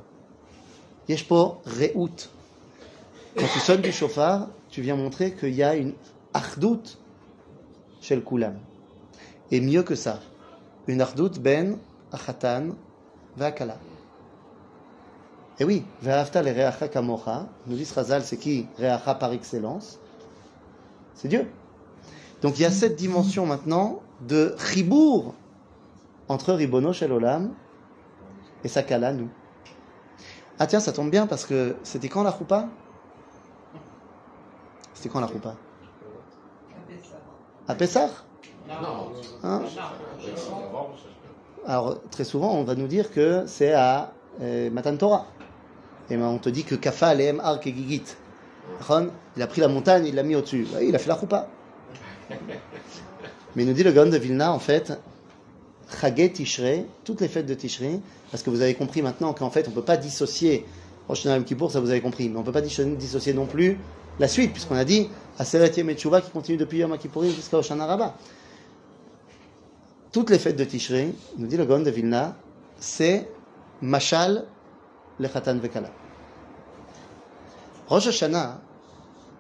Yeshpo 1.09 1.61
re'ut. 1.67 2.31
Quand 3.37 3.47
tu 3.53 3.59
sonnes 3.59 3.83
du 3.83 3.93
chauffard, 3.93 4.49
tu 4.71 4.83
viens 4.83 4.97
montrer 4.97 5.35
qu'il 5.35 5.55
y 5.55 5.63
a 5.63 5.75
une 5.75 5.95
ardout 6.33 6.83
chez 8.01 8.15
le 8.15 8.23
koulam. 8.23 8.59
Et 9.51 9.61
mieux 9.61 9.83
que 9.83 9.95
ça, 9.95 10.21
une 10.87 11.01
ardout 11.01 11.41
ben 11.41 11.79
achatan 12.13 12.77
ve'akala. 13.37 13.79
Et 15.61 15.65
oui, 15.65 15.85
ve'afta 16.03 16.43
le'reacha 16.43 16.89
kamocha, 16.89 17.47
nous 17.67 17.77
dit 17.77 17.89
Razal, 17.93 18.23
c'est 18.23 18.37
qui 18.37 18.69
Reacha 18.79 19.15
par 19.15 19.33
excellence? 19.33 19.99
C'est 21.15 21.29
Dieu. 21.29 21.51
Donc 22.43 22.59
il 22.59 22.63
y 22.63 22.65
a 22.65 22.71
cette 22.71 22.95
dimension 22.95 23.45
maintenant 23.45 24.01
de 24.21 24.55
ribour 24.59 25.35
entre 26.29 26.53
Ribono 26.53 26.93
Olam 27.11 27.55
et 28.63 28.69
Sakala, 28.69 29.13
nous. 29.13 29.29
Ah 30.61 30.67
tiens, 30.67 30.81
ça 30.81 30.93
tombe 30.93 31.11
bien 31.11 31.27
parce 31.27 31.45
que 31.45 31.77
c'était 31.83 32.09
quand 32.09 32.23
la 32.23 32.31
roupa? 32.31 32.69
C'était 34.95 35.09
quand 35.09 35.21
la 35.21 35.27
roupa? 35.27 35.57
À 37.67 37.75
Pessah 37.75 38.09
hein? 39.43 39.63
Alors 41.67 42.01
très 42.11 42.25
souvent, 42.25 42.55
on 42.55 42.65
va 42.65 42.75
nous 42.75 42.87
dire 42.87 43.11
que 43.13 43.45
c'est 43.47 43.73
à 43.73 44.13
euh, 44.41 44.71
Matan 44.71 44.97
Torah. 44.97 45.27
Et 46.11 46.17
ben, 46.17 46.27
on 46.27 46.39
te 46.39 46.49
dit 46.49 46.65
que 46.65 46.75
Kafa, 46.75 47.15
Lehem, 47.15 47.41
Ark 47.41 47.67
et 47.67 47.75
Gigit. 47.75 48.05
Il 49.37 49.43
a 49.43 49.47
pris 49.47 49.61
la 49.61 49.69
montagne, 49.69 50.07
il 50.07 50.15
l'a 50.15 50.23
mis 50.23 50.35
au-dessus. 50.35 50.67
Il 50.83 50.95
a 50.95 50.99
fait 50.99 51.09
la 51.09 51.15
roupa. 51.15 51.49
Mais 53.57 53.65
nous 53.65 53.73
dit 53.73 53.83
le 53.83 53.93
Gaon 53.93 54.07
de 54.07 54.17
Vilna, 54.17 54.53
en 54.53 54.59
fait, 54.59 54.93
Chaget 56.01 56.31
Tishrei, 56.31 56.87
toutes 57.05 57.21
les 57.21 57.29
fêtes 57.29 57.47
de 57.47 57.55
Tishrei, 57.55 58.01
parce 58.31 58.43
que 58.43 58.51
vous 58.51 58.61
avez 58.61 58.75
compris 58.75 59.03
maintenant 59.03 59.33
qu'en 59.33 59.51
fait, 59.51 59.67
on 59.67 59.71
ne 59.71 59.75
peut 59.75 59.83
pas 59.83 59.97
dissocier 59.97 60.67
Rosh 61.09 61.25
Hashanah 61.25 61.45
ça 61.71 61.81
vous 61.81 61.91
avez 61.91 62.03
compris, 62.03 62.29
mais 62.29 62.37
on 62.37 62.41
ne 62.41 62.45
peut 62.45 62.53
pas 62.53 62.61
dissocier 62.61 63.33
non 63.33 63.47
plus 63.47 63.79
la 64.19 64.29
suite, 64.29 64.53
puisqu'on 64.53 64.77
a 64.77 64.85
dit 64.85 65.09
Aseret 65.39 65.73
Yom 65.79 65.95
qui 65.95 66.31
continue 66.31 66.59
depuis 66.59 66.79
Yom 66.79 66.97
Kippourim 66.99 67.31
jusqu'à 67.31 67.57
Rosh 67.57 67.71
Hashanah 67.71 68.15
Toutes 70.13 70.29
les 70.29 70.39
fêtes 70.39 70.57
de 70.57 70.65
Tishrei, 70.65 71.15
nous 71.39 71.47
dit 71.47 71.57
le 71.57 71.65
Gaon 71.65 71.81
de 71.81 71.91
Vilna, 71.91 72.37
c'est 72.79 73.27
Mashal 73.81 74.35
le 74.35 74.45
Khatan 75.27 75.59
Vekala. 75.59 75.91
Rosh 77.89 78.07
Hashanah, 78.07 78.61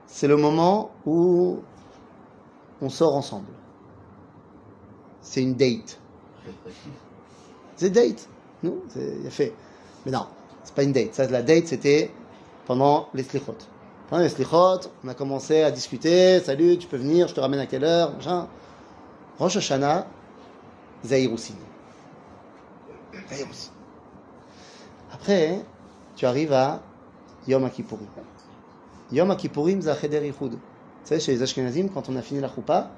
c'est 0.06 0.26
le 0.26 0.36
moment 0.36 0.90
où 1.06 1.58
on 2.80 2.88
sort 2.88 3.14
ensemble. 3.14 3.52
C'est 5.20 5.42
une 5.42 5.54
date. 5.54 6.00
C'est 7.76 7.90
date. 7.90 8.28
Non, 8.62 8.78
c'est 8.88 9.30
fait. 9.30 9.52
Mais 10.04 10.12
non, 10.12 10.26
c'est 10.64 10.74
pas 10.74 10.82
une 10.82 10.92
date. 10.92 11.14
Ça, 11.14 11.26
la 11.28 11.42
date, 11.42 11.66
c'était 11.66 12.10
pendant 12.66 13.08
les 13.14 13.22
slichot. 13.22 13.54
Pendant 14.08 14.22
les 14.22 14.30
slichot, 14.30 14.80
on 15.04 15.08
a 15.08 15.14
commencé 15.14 15.62
à 15.62 15.70
discuter. 15.70 16.40
Salut, 16.40 16.78
tu 16.78 16.86
peux 16.88 16.96
venir, 16.96 17.28
je 17.28 17.34
te 17.34 17.40
ramène 17.40 17.60
à 17.60 17.66
quelle 17.66 17.84
heure, 17.84 18.14
machin. 18.14 18.48
Rosh 19.38 19.56
Hashanah, 19.58 20.06
Zaïroussin. 21.04 21.54
Zaïroussin. 23.28 23.70
Après, 25.20 25.60
tu 26.14 26.26
arrives 26.26 26.52
à 26.52 26.80
Yom 27.48 27.68
Kippourim. 27.70 28.06
Yom 29.10 29.36
Kippourim, 29.36 29.82
Zacheder 29.82 30.24
Yichud. 30.24 30.52
Vous 30.52 30.58
savez, 31.02 31.20
chez 31.20 31.32
les 31.32 31.42
Ashkenazim, 31.42 31.88
quand 31.88 32.08
on 32.08 32.16
a 32.16 32.22
fini 32.22 32.40
la 32.40 32.48
choupa, 32.48 32.90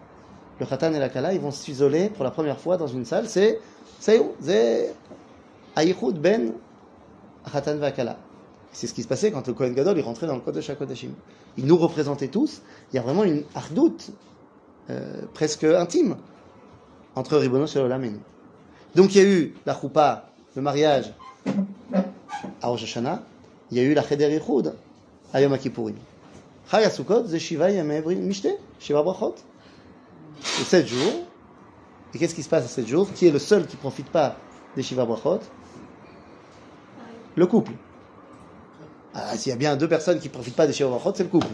le 0.58 0.66
Khatan 0.66 0.92
et 0.92 0.98
la 0.98 1.08
Kala, 1.08 1.32
ils 1.32 1.40
vont 1.40 1.50
s'isoler 1.50 2.10
pour 2.10 2.24
la 2.24 2.30
première 2.30 2.60
fois 2.60 2.76
dans 2.76 2.86
une 2.86 3.06
salle. 3.06 3.28
C'est, 3.28 3.58
c'est 3.98 4.18
où? 4.18 4.32
C'est 4.42 4.94
ben 5.74 6.52
Khatan 7.50 7.82
et 7.82 7.92
Kala. 7.92 8.18
C'est 8.72 8.86
ce 8.86 8.92
qui 8.92 9.02
se 9.02 9.08
passait 9.08 9.32
quand 9.32 9.46
le 9.46 9.54
Kohen 9.54 9.74
Gadol 9.74 9.96
il 9.96 10.02
rentrait 10.02 10.26
dans 10.26 10.34
le 10.34 10.40
Kodesh 10.40 10.68
HaKodeshim. 10.68 11.12
Il 11.56 11.66
nous 11.66 11.76
représentait 11.76 12.28
tous. 12.28 12.60
Il 12.92 12.96
y 12.96 12.98
a 12.98 13.02
vraiment 13.02 13.24
une 13.24 13.44
ardoute 13.54 14.10
euh, 14.90 15.22
presque 15.32 15.64
intime 15.64 16.16
entre 17.16 17.38
Ribono 17.38 17.66
et 17.66 17.78
Olam 17.78 18.04
Donc 18.94 19.14
il 19.14 19.22
y 19.22 19.24
a 19.24 19.28
eu 19.28 19.54
la 19.64 19.74
choupa, 19.74 20.28
le 20.54 20.62
mariage 20.62 21.14
à 22.62 22.68
Rosh 22.68 22.82
Hashanah. 22.84 23.22
Il 23.70 23.78
y 23.78 23.80
a 23.80 23.84
eu 23.84 23.94
la 23.94 24.02
Cheder 24.02 24.28
Yichud 24.30 24.74
à 25.32 25.40
Yom 25.40 25.56
Kippourim. 25.58 25.96
C'est 26.70 27.38
Shiva 27.38 27.70
Yamei 27.70 28.02
Mishte, 28.16 28.48
Shiva 28.78 29.02
Brachot. 29.02 29.34
C'est 30.40 30.64
7 30.64 30.86
jours. 30.86 31.12
Et 32.14 32.18
qu'est-ce 32.18 32.34
qui 32.34 32.42
se 32.42 32.48
passe 32.48 32.64
à 32.64 32.68
7 32.68 32.86
jours? 32.86 33.12
Qui 33.12 33.26
est 33.26 33.30
le 33.30 33.38
seul 33.38 33.66
qui 33.66 33.76
ne 33.76 33.80
profite 33.80 34.08
pas 34.08 34.36
des 34.76 34.82
Shiva 34.82 35.04
Brachot? 35.04 35.40
Le 37.36 37.46
couple. 37.46 37.72
Ah, 39.14 39.36
S'il 39.36 39.50
y 39.50 39.52
a 39.52 39.56
bien 39.56 39.76
deux 39.76 39.88
personnes 39.88 40.20
qui 40.20 40.28
ne 40.28 40.32
profitent 40.32 40.56
pas 40.56 40.66
des 40.66 40.72
Shiva 40.72 40.90
Brachot, 40.90 41.12
c'est 41.14 41.24
le 41.24 41.28
couple. 41.28 41.46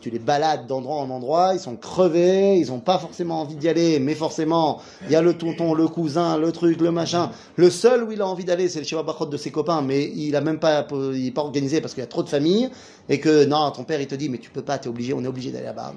Tu 0.00 0.10
les 0.10 0.18
balades 0.18 0.66
d'endroit 0.66 0.96
en 0.96 1.10
endroit, 1.10 1.52
ils 1.54 1.60
sont 1.60 1.76
crevés, 1.76 2.56
ils 2.56 2.68
n'ont 2.68 2.80
pas 2.80 2.98
forcément 2.98 3.42
envie 3.42 3.56
d'y 3.56 3.68
aller, 3.68 3.98
mais 3.98 4.14
forcément, 4.14 4.80
il 5.04 5.12
y 5.12 5.16
a 5.16 5.22
le 5.22 5.34
tonton, 5.34 5.74
le 5.74 5.86
cousin, 5.86 6.38
le 6.38 6.50
truc, 6.50 6.80
le 6.80 6.90
machin. 6.90 7.30
Le 7.56 7.68
seul 7.68 8.04
où 8.04 8.12
il 8.12 8.22
a 8.22 8.26
envie 8.26 8.44
d'aller, 8.44 8.68
c'est 8.68 8.78
le 8.78 8.86
Shiva 8.86 9.04
de 9.04 9.36
ses 9.36 9.50
copains, 9.50 9.82
mais 9.82 10.04
il 10.14 10.34
a 10.34 10.40
même 10.40 10.58
pas, 10.58 10.86
il 11.12 11.26
est 11.26 11.30
pas 11.30 11.42
organisé 11.42 11.80
parce 11.80 11.92
qu'il 11.92 12.02
y 12.02 12.04
a 12.04 12.08
trop 12.08 12.22
de 12.22 12.28
familles, 12.28 12.70
et 13.08 13.20
que 13.20 13.44
non, 13.44 13.70
ton 13.70 13.84
père 13.84 14.00
il 14.00 14.06
te 14.06 14.14
dit, 14.14 14.30
mais 14.30 14.38
tu 14.38 14.50
peux 14.50 14.62
pas, 14.62 14.78
tu 14.78 14.86
es 14.86 14.88
obligé, 14.88 15.12
on 15.12 15.22
est 15.22 15.28
obligé 15.28 15.50
d'aller 15.50 15.66
là-bas. 15.66 15.92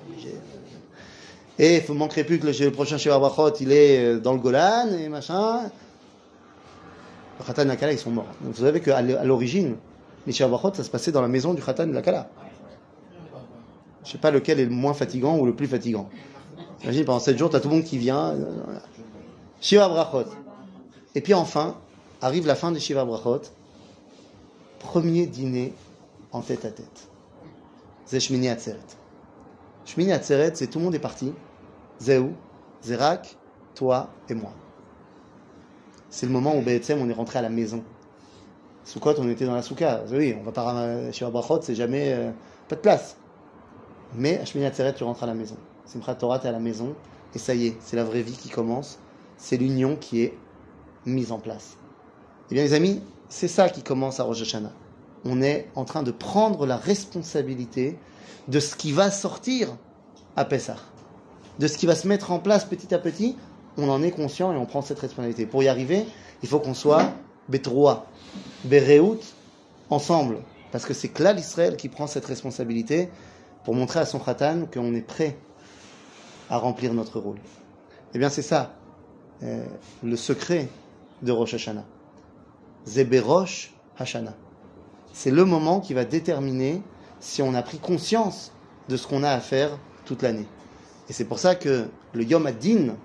Et 1.60 1.78
il 1.88 1.93
ne 1.93 1.97
manquerait 1.97 2.26
plus 2.26 2.39
que 2.39 2.47
le, 2.47 2.71
prochain 2.71 2.97
Shiva 2.97 3.32
il 3.62 3.71
est 3.71 3.99
euh, 3.99 4.19
dans 4.19 4.34
le 4.34 4.39
Golan, 4.39 4.89
et 4.99 5.08
machin. 5.08 5.71
Le 7.39 7.45
Khatan 7.45 7.62
et 7.63 7.65
la 7.65 7.76
Kala, 7.78 7.93
ils 7.93 7.99
sont 7.99 8.12
morts. 8.12 8.28
Vous 8.41 8.63
savez 8.63 8.82
qu'à 8.82 9.02
l'origine, 9.02 9.76
les 10.28 10.34
Shiva 10.34 10.60
ça 10.73 10.84
se 10.84 10.89
passait 10.89 11.12
dans 11.12 11.21
la 11.21 11.28
maison 11.30 11.54
du 11.54 11.62
Khatan 11.62 11.88
et. 11.88 12.28
Je 14.03 14.11
sais 14.11 14.17
pas 14.17 14.31
lequel 14.31 14.59
est 14.59 14.65
le 14.65 14.71
moins 14.71 14.93
fatigant 14.93 15.37
ou 15.37 15.45
le 15.45 15.55
plus 15.55 15.67
fatigant. 15.67 16.09
Imagine, 16.83 17.05
pendant 17.05 17.19
7 17.19 17.37
jours, 17.37 17.49
tu 17.49 17.55
as 17.55 17.59
tout 17.59 17.69
le 17.69 17.75
monde 17.75 17.83
qui 17.83 17.97
vient. 17.97 18.35
Shiva 19.61 19.87
Brachot. 19.87 20.29
Et 21.15 21.21
puis 21.21 21.33
enfin, 21.33 21.77
arrive 22.21 22.45
la 22.45 22.55
fin 22.55 22.71
des 22.71 22.79
Shiva 22.79 23.05
Brachot. 23.05 23.41
Premier 24.79 25.25
dîner 25.25 25.73
en 26.33 26.41
tête 26.41 26.65
à 26.65 26.71
tête. 26.71 27.07
C'est 28.05 28.19
Shmini 28.19 28.49
Atzeret. 28.49 28.79
Shmini 29.85 30.11
Atzeret, 30.11 30.51
c'est 30.55 30.67
tout 30.67 30.79
le 30.79 30.85
monde 30.85 30.95
est 30.95 30.99
parti. 30.99 31.31
Zéou, 31.99 32.33
Zérak, 32.81 33.37
toi 33.75 34.09
et 34.27 34.33
moi. 34.33 34.51
C'est 36.09 36.25
le 36.25 36.31
moment 36.33 36.55
où 36.57 36.61
Be'etzem, 36.61 37.01
on 37.01 37.09
est 37.09 37.13
rentré 37.13 37.39
à 37.39 37.41
la 37.41 37.49
maison. 37.49 37.83
Soukot, 38.83 39.13
on 39.17 39.29
était 39.29 39.45
dans 39.45 39.55
la 39.55 39.61
souka. 39.61 40.03
Oui, 40.11 40.35
on 40.37 40.43
va 40.43 40.51
pas 40.51 41.11
Shiva 41.13 41.29
Brachot, 41.29 41.61
c'est 41.61 41.75
jamais 41.75 42.11
euh, 42.13 42.31
pas 42.67 42.75
de 42.75 42.81
place. 42.81 43.15
Mais 44.15 44.38
à 44.38 44.45
Shmini 44.45 44.65
Atzeret, 44.65 44.93
tu 44.93 45.04
rentres 45.04 45.23
à 45.23 45.28
la 45.28 45.34
maison. 45.34 45.58
Simchat 45.86 46.15
Torah, 46.15 46.39
tu 46.39 46.45
es 46.45 46.49
à 46.49 46.52
la 46.52 46.60
maison. 46.60 46.95
Et 47.36 47.39
ça 47.39 47.56
y 47.56 47.67
est, 47.67 47.78
c'est 47.80 47.95
la 47.95 48.04
vraie 48.04 48.21
vie 48.21 48.38
qui 48.38 48.49
commence. 48.49 48.99
C'est 49.38 49.58
l'union 49.58 49.95
qui 49.95 50.21
est 50.21 50.38
mise 51.06 51.32
en 51.32 51.39
place. 51.39 51.78
Eh 52.52 52.54
bien, 52.54 52.63
les 52.63 52.73
amis, 52.73 53.02
c'est 53.30 53.47
ça 53.47 53.69
qui 53.69 53.82
commence 53.82 54.19
à 54.19 54.23
Rosh 54.23 54.41
Hashanah. 54.41 54.71
On 55.26 55.41
est 55.41 55.67
en 55.76 55.86
train 55.86 56.04
de 56.04 56.12
prendre 56.12 56.65
la 56.65 56.78
responsabilité 56.78 57.97
de 58.47 58.60
ce 58.60 58.76
qui 58.76 58.91
va 58.91 59.10
sortir 59.10 59.76
à 60.36 60.45
Pessah. 60.45 60.76
De 61.60 61.67
ce 61.67 61.78
qui 61.78 61.86
va 61.86 61.95
se 61.95 62.08
mettre 62.08 62.32
en 62.32 62.39
place 62.39 62.65
petit 62.65 62.93
à 62.93 62.99
petit. 62.99 63.36
On 63.78 63.89
en 63.89 64.04
est 64.04 64.12
conscient 64.12 64.54
et 64.54 64.58
on 64.58 64.65
prend 64.65 64.82
cette 64.82 64.99
responsabilité. 64.99 65.45
Pour 65.45 65.63
y 65.63 65.67
arriver, 65.67 66.06
il 66.43 66.49
faut 66.49 66.60
qu'on 66.60 66.73
soit 66.73 67.12
Betroa, 67.49 68.06
Bereout, 68.65 69.19
ensemble. 69.89 70.39
Parce 70.71 70.86
que 70.86 70.93
c'est 70.93 71.10
Klal 71.10 71.39
Israël 71.39 71.78
qui 71.78 71.89
prend 71.89 72.08
cette 72.08 72.26
responsabilité 72.26 73.10
pour 73.63 73.76
montrer 73.76 73.99
à 73.99 74.06
son 74.06 74.19
khatan 74.19 74.65
qu'on 74.71 74.93
est 74.93 75.02
prêt 75.02 75.38
à 76.49 76.58
remplir 76.58 76.93
notre 76.93 77.19
rôle. 77.19 77.39
Eh 78.13 78.19
bien, 78.19 78.30
c'est 78.30 78.41
ça, 78.41 78.76
euh, 79.43 79.65
le 80.04 80.15
secret 80.15 80.67
de 81.21 81.32
Rosh 81.32 81.54
Hashanah. 81.54 81.86
Zeberosh 82.86 83.73
Hashanah. 83.97 84.36
C'est 85.13 85.32
le 85.32 85.45
moment 85.45 85.80
qui 85.80 85.93
va 85.93 86.06
déterminer 86.06 86.82
si 87.19 87.41
on 87.41 87.54
a 87.54 87.62
pris 87.62 87.78
conscience 87.78 88.52
de 88.89 88.97
ce 88.97 89.08
qu'on 89.08 89.23
a 89.23 89.30
à 89.30 89.39
faire 89.39 89.78
toute 90.06 90.21
l'année. 90.21 90.47
Et 91.10 91.13
c'est 91.13 91.26
pour 91.26 91.39
ça 91.39 91.56
que 91.56 91.88
le 92.13 92.23
Yom 92.23 92.45
Ad-Din, 92.45 92.95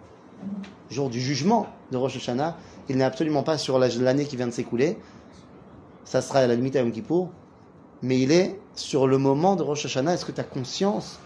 jour 0.91 1.11
du 1.11 1.21
jugement 1.21 1.67
de 1.93 1.97
Rosh 1.97 2.17
Hashanah, 2.17 2.57
il 2.89 2.97
n'est 2.97 3.05
absolument 3.05 3.43
pas 3.43 3.59
sur 3.59 3.79
l'année 3.79 4.25
qui 4.25 4.37
vient 4.37 4.47
de 4.47 4.53
s'écouler. 4.53 4.99
Ça 6.05 6.21
sera 6.23 6.41
à 6.41 6.47
la 6.47 6.55
limite 6.55 6.75
à 6.77 6.81
Yom 6.81 6.91
Kippour 6.91 7.31
mais 8.03 8.21
il 8.21 8.33
est 8.33 8.59
sur 8.75 9.07
le 9.07 9.19
moment 9.19 9.57
de 9.57 9.63
Rosh 9.63 9.85
Hashanah. 9.85 10.15
Est-ce 10.15 10.25
que 10.25 10.33
tu 10.33 10.41
as 10.41 10.45
conscience 10.45 11.19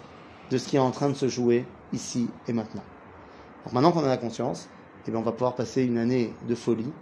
de 0.51 0.59
ce 0.59 0.69
qui 0.69 0.77
est 0.77 0.81
en 0.81 0.91
train 0.91 1.09
de 1.09 1.15
se 1.15 1.29
jouer 1.29 1.67
ici 1.93 2.29
et 2.49 2.53
maintenant? 2.53 2.85
Donc 3.65 3.73
maintenant 3.75 3.93
qu'on 3.93 4.05
a 4.05 4.09
la 4.09 4.17
conscience, 4.17 4.69
eh 5.07 5.11
bien, 5.11 5.21
on 5.21 5.25
va 5.25 5.33
pouvoir 5.33 5.55
passer 5.55 5.83
une 5.83 5.99
année 5.99 6.33
de 6.49 6.55
folie. 6.55 6.93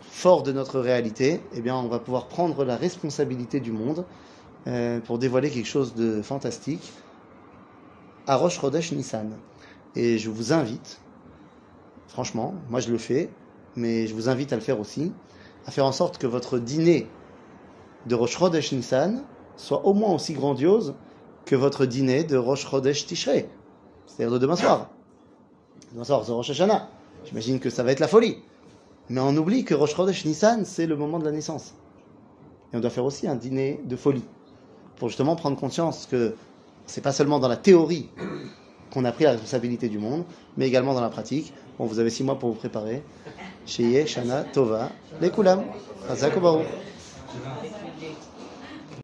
Fort 0.00 0.42
de 0.42 0.52
notre 0.52 0.80
réalité, 0.80 1.40
eh 1.54 1.60
bien, 1.60 1.76
on 1.76 1.88
va 1.88 1.98
pouvoir 1.98 2.28
prendre 2.28 2.64
la 2.64 2.76
responsabilité 2.76 3.60
du 3.60 3.72
monde 3.72 4.04
euh, 4.66 5.00
pour 5.00 5.18
dévoiler 5.18 5.50
quelque 5.50 5.68
chose 5.68 5.94
de 5.94 6.22
fantastique 6.22 6.92
à 8.26 8.36
Rosh 8.36 8.60
Chodesh 8.60 8.92
Nissan. 8.92 9.36
Et 9.96 10.18
je 10.18 10.30
vous 10.30 10.52
invite, 10.52 11.00
franchement, 12.08 12.54
moi 12.68 12.80
je 12.80 12.90
le 12.92 12.98
fais, 12.98 13.30
mais 13.76 14.06
je 14.06 14.14
vous 14.14 14.28
invite 14.28 14.52
à 14.52 14.56
le 14.56 14.62
faire 14.62 14.78
aussi, 14.78 15.12
à 15.66 15.70
faire 15.70 15.86
en 15.86 15.92
sorte 15.92 16.18
que 16.18 16.26
votre 16.26 16.58
dîner 16.58 17.08
de 18.06 18.14
Rosh 18.14 18.38
Chodesh 18.38 18.72
Nissan 18.72 19.22
soit 19.56 19.84
au 19.84 19.92
moins 19.92 20.14
aussi 20.14 20.32
grandiose 20.32 20.94
que 21.44 21.56
votre 21.56 21.86
dîner 21.86 22.24
de 22.24 22.36
Rosh 22.36 22.66
Chodesh 22.68 23.06
Tishrei, 23.06 23.48
c'est-à-dire 24.06 24.32
de 24.32 24.38
demain 24.38 24.56
soir. 24.56 24.90
Demain 25.92 26.04
soir, 26.04 26.22
c'est 26.24 26.32
Rosh 26.32 26.50
Hashanah. 26.50 26.88
J'imagine 27.24 27.60
que 27.60 27.70
ça 27.70 27.82
va 27.82 27.92
être 27.92 28.00
la 28.00 28.08
folie. 28.08 28.38
Mais 29.08 29.20
on 29.20 29.36
oublie 29.36 29.64
que 29.64 29.74
Rosh 29.74 29.94
Chodesh 29.94 30.24
Nissan, 30.24 30.64
c'est 30.64 30.86
le 30.86 30.96
moment 30.96 31.18
de 31.18 31.24
la 31.24 31.32
naissance. 31.32 31.74
Et 32.72 32.76
on 32.76 32.80
doit 32.80 32.90
faire 32.90 33.04
aussi 33.04 33.26
un 33.26 33.34
dîner 33.34 33.80
de 33.84 33.96
folie. 33.96 34.24
Pour 34.96 35.08
justement 35.08 35.34
prendre 35.34 35.58
conscience 35.58 36.06
que 36.06 36.34
c'est 36.86 37.00
pas 37.00 37.12
seulement 37.12 37.38
dans 37.38 37.48
la 37.48 37.56
théorie 37.56 38.08
qu'on 38.92 39.04
a 39.04 39.12
pris 39.12 39.24
la 39.24 39.32
responsabilité 39.32 39.88
du 39.88 39.98
monde, 39.98 40.24
mais 40.56 40.66
également 40.66 40.94
dans 40.94 41.00
la 41.00 41.08
pratique. 41.08 41.52
Bon, 41.78 41.86
vous 41.86 41.98
avez 41.98 42.10
six 42.10 42.24
mois 42.24 42.38
pour 42.38 42.50
vous 42.50 42.56
préparer. 42.56 43.02
Shana, 43.66 44.44
Tova, 44.44 44.90
les 45.20 45.30
Kulam. 47.32 47.56
Baruch. 48.00 48.29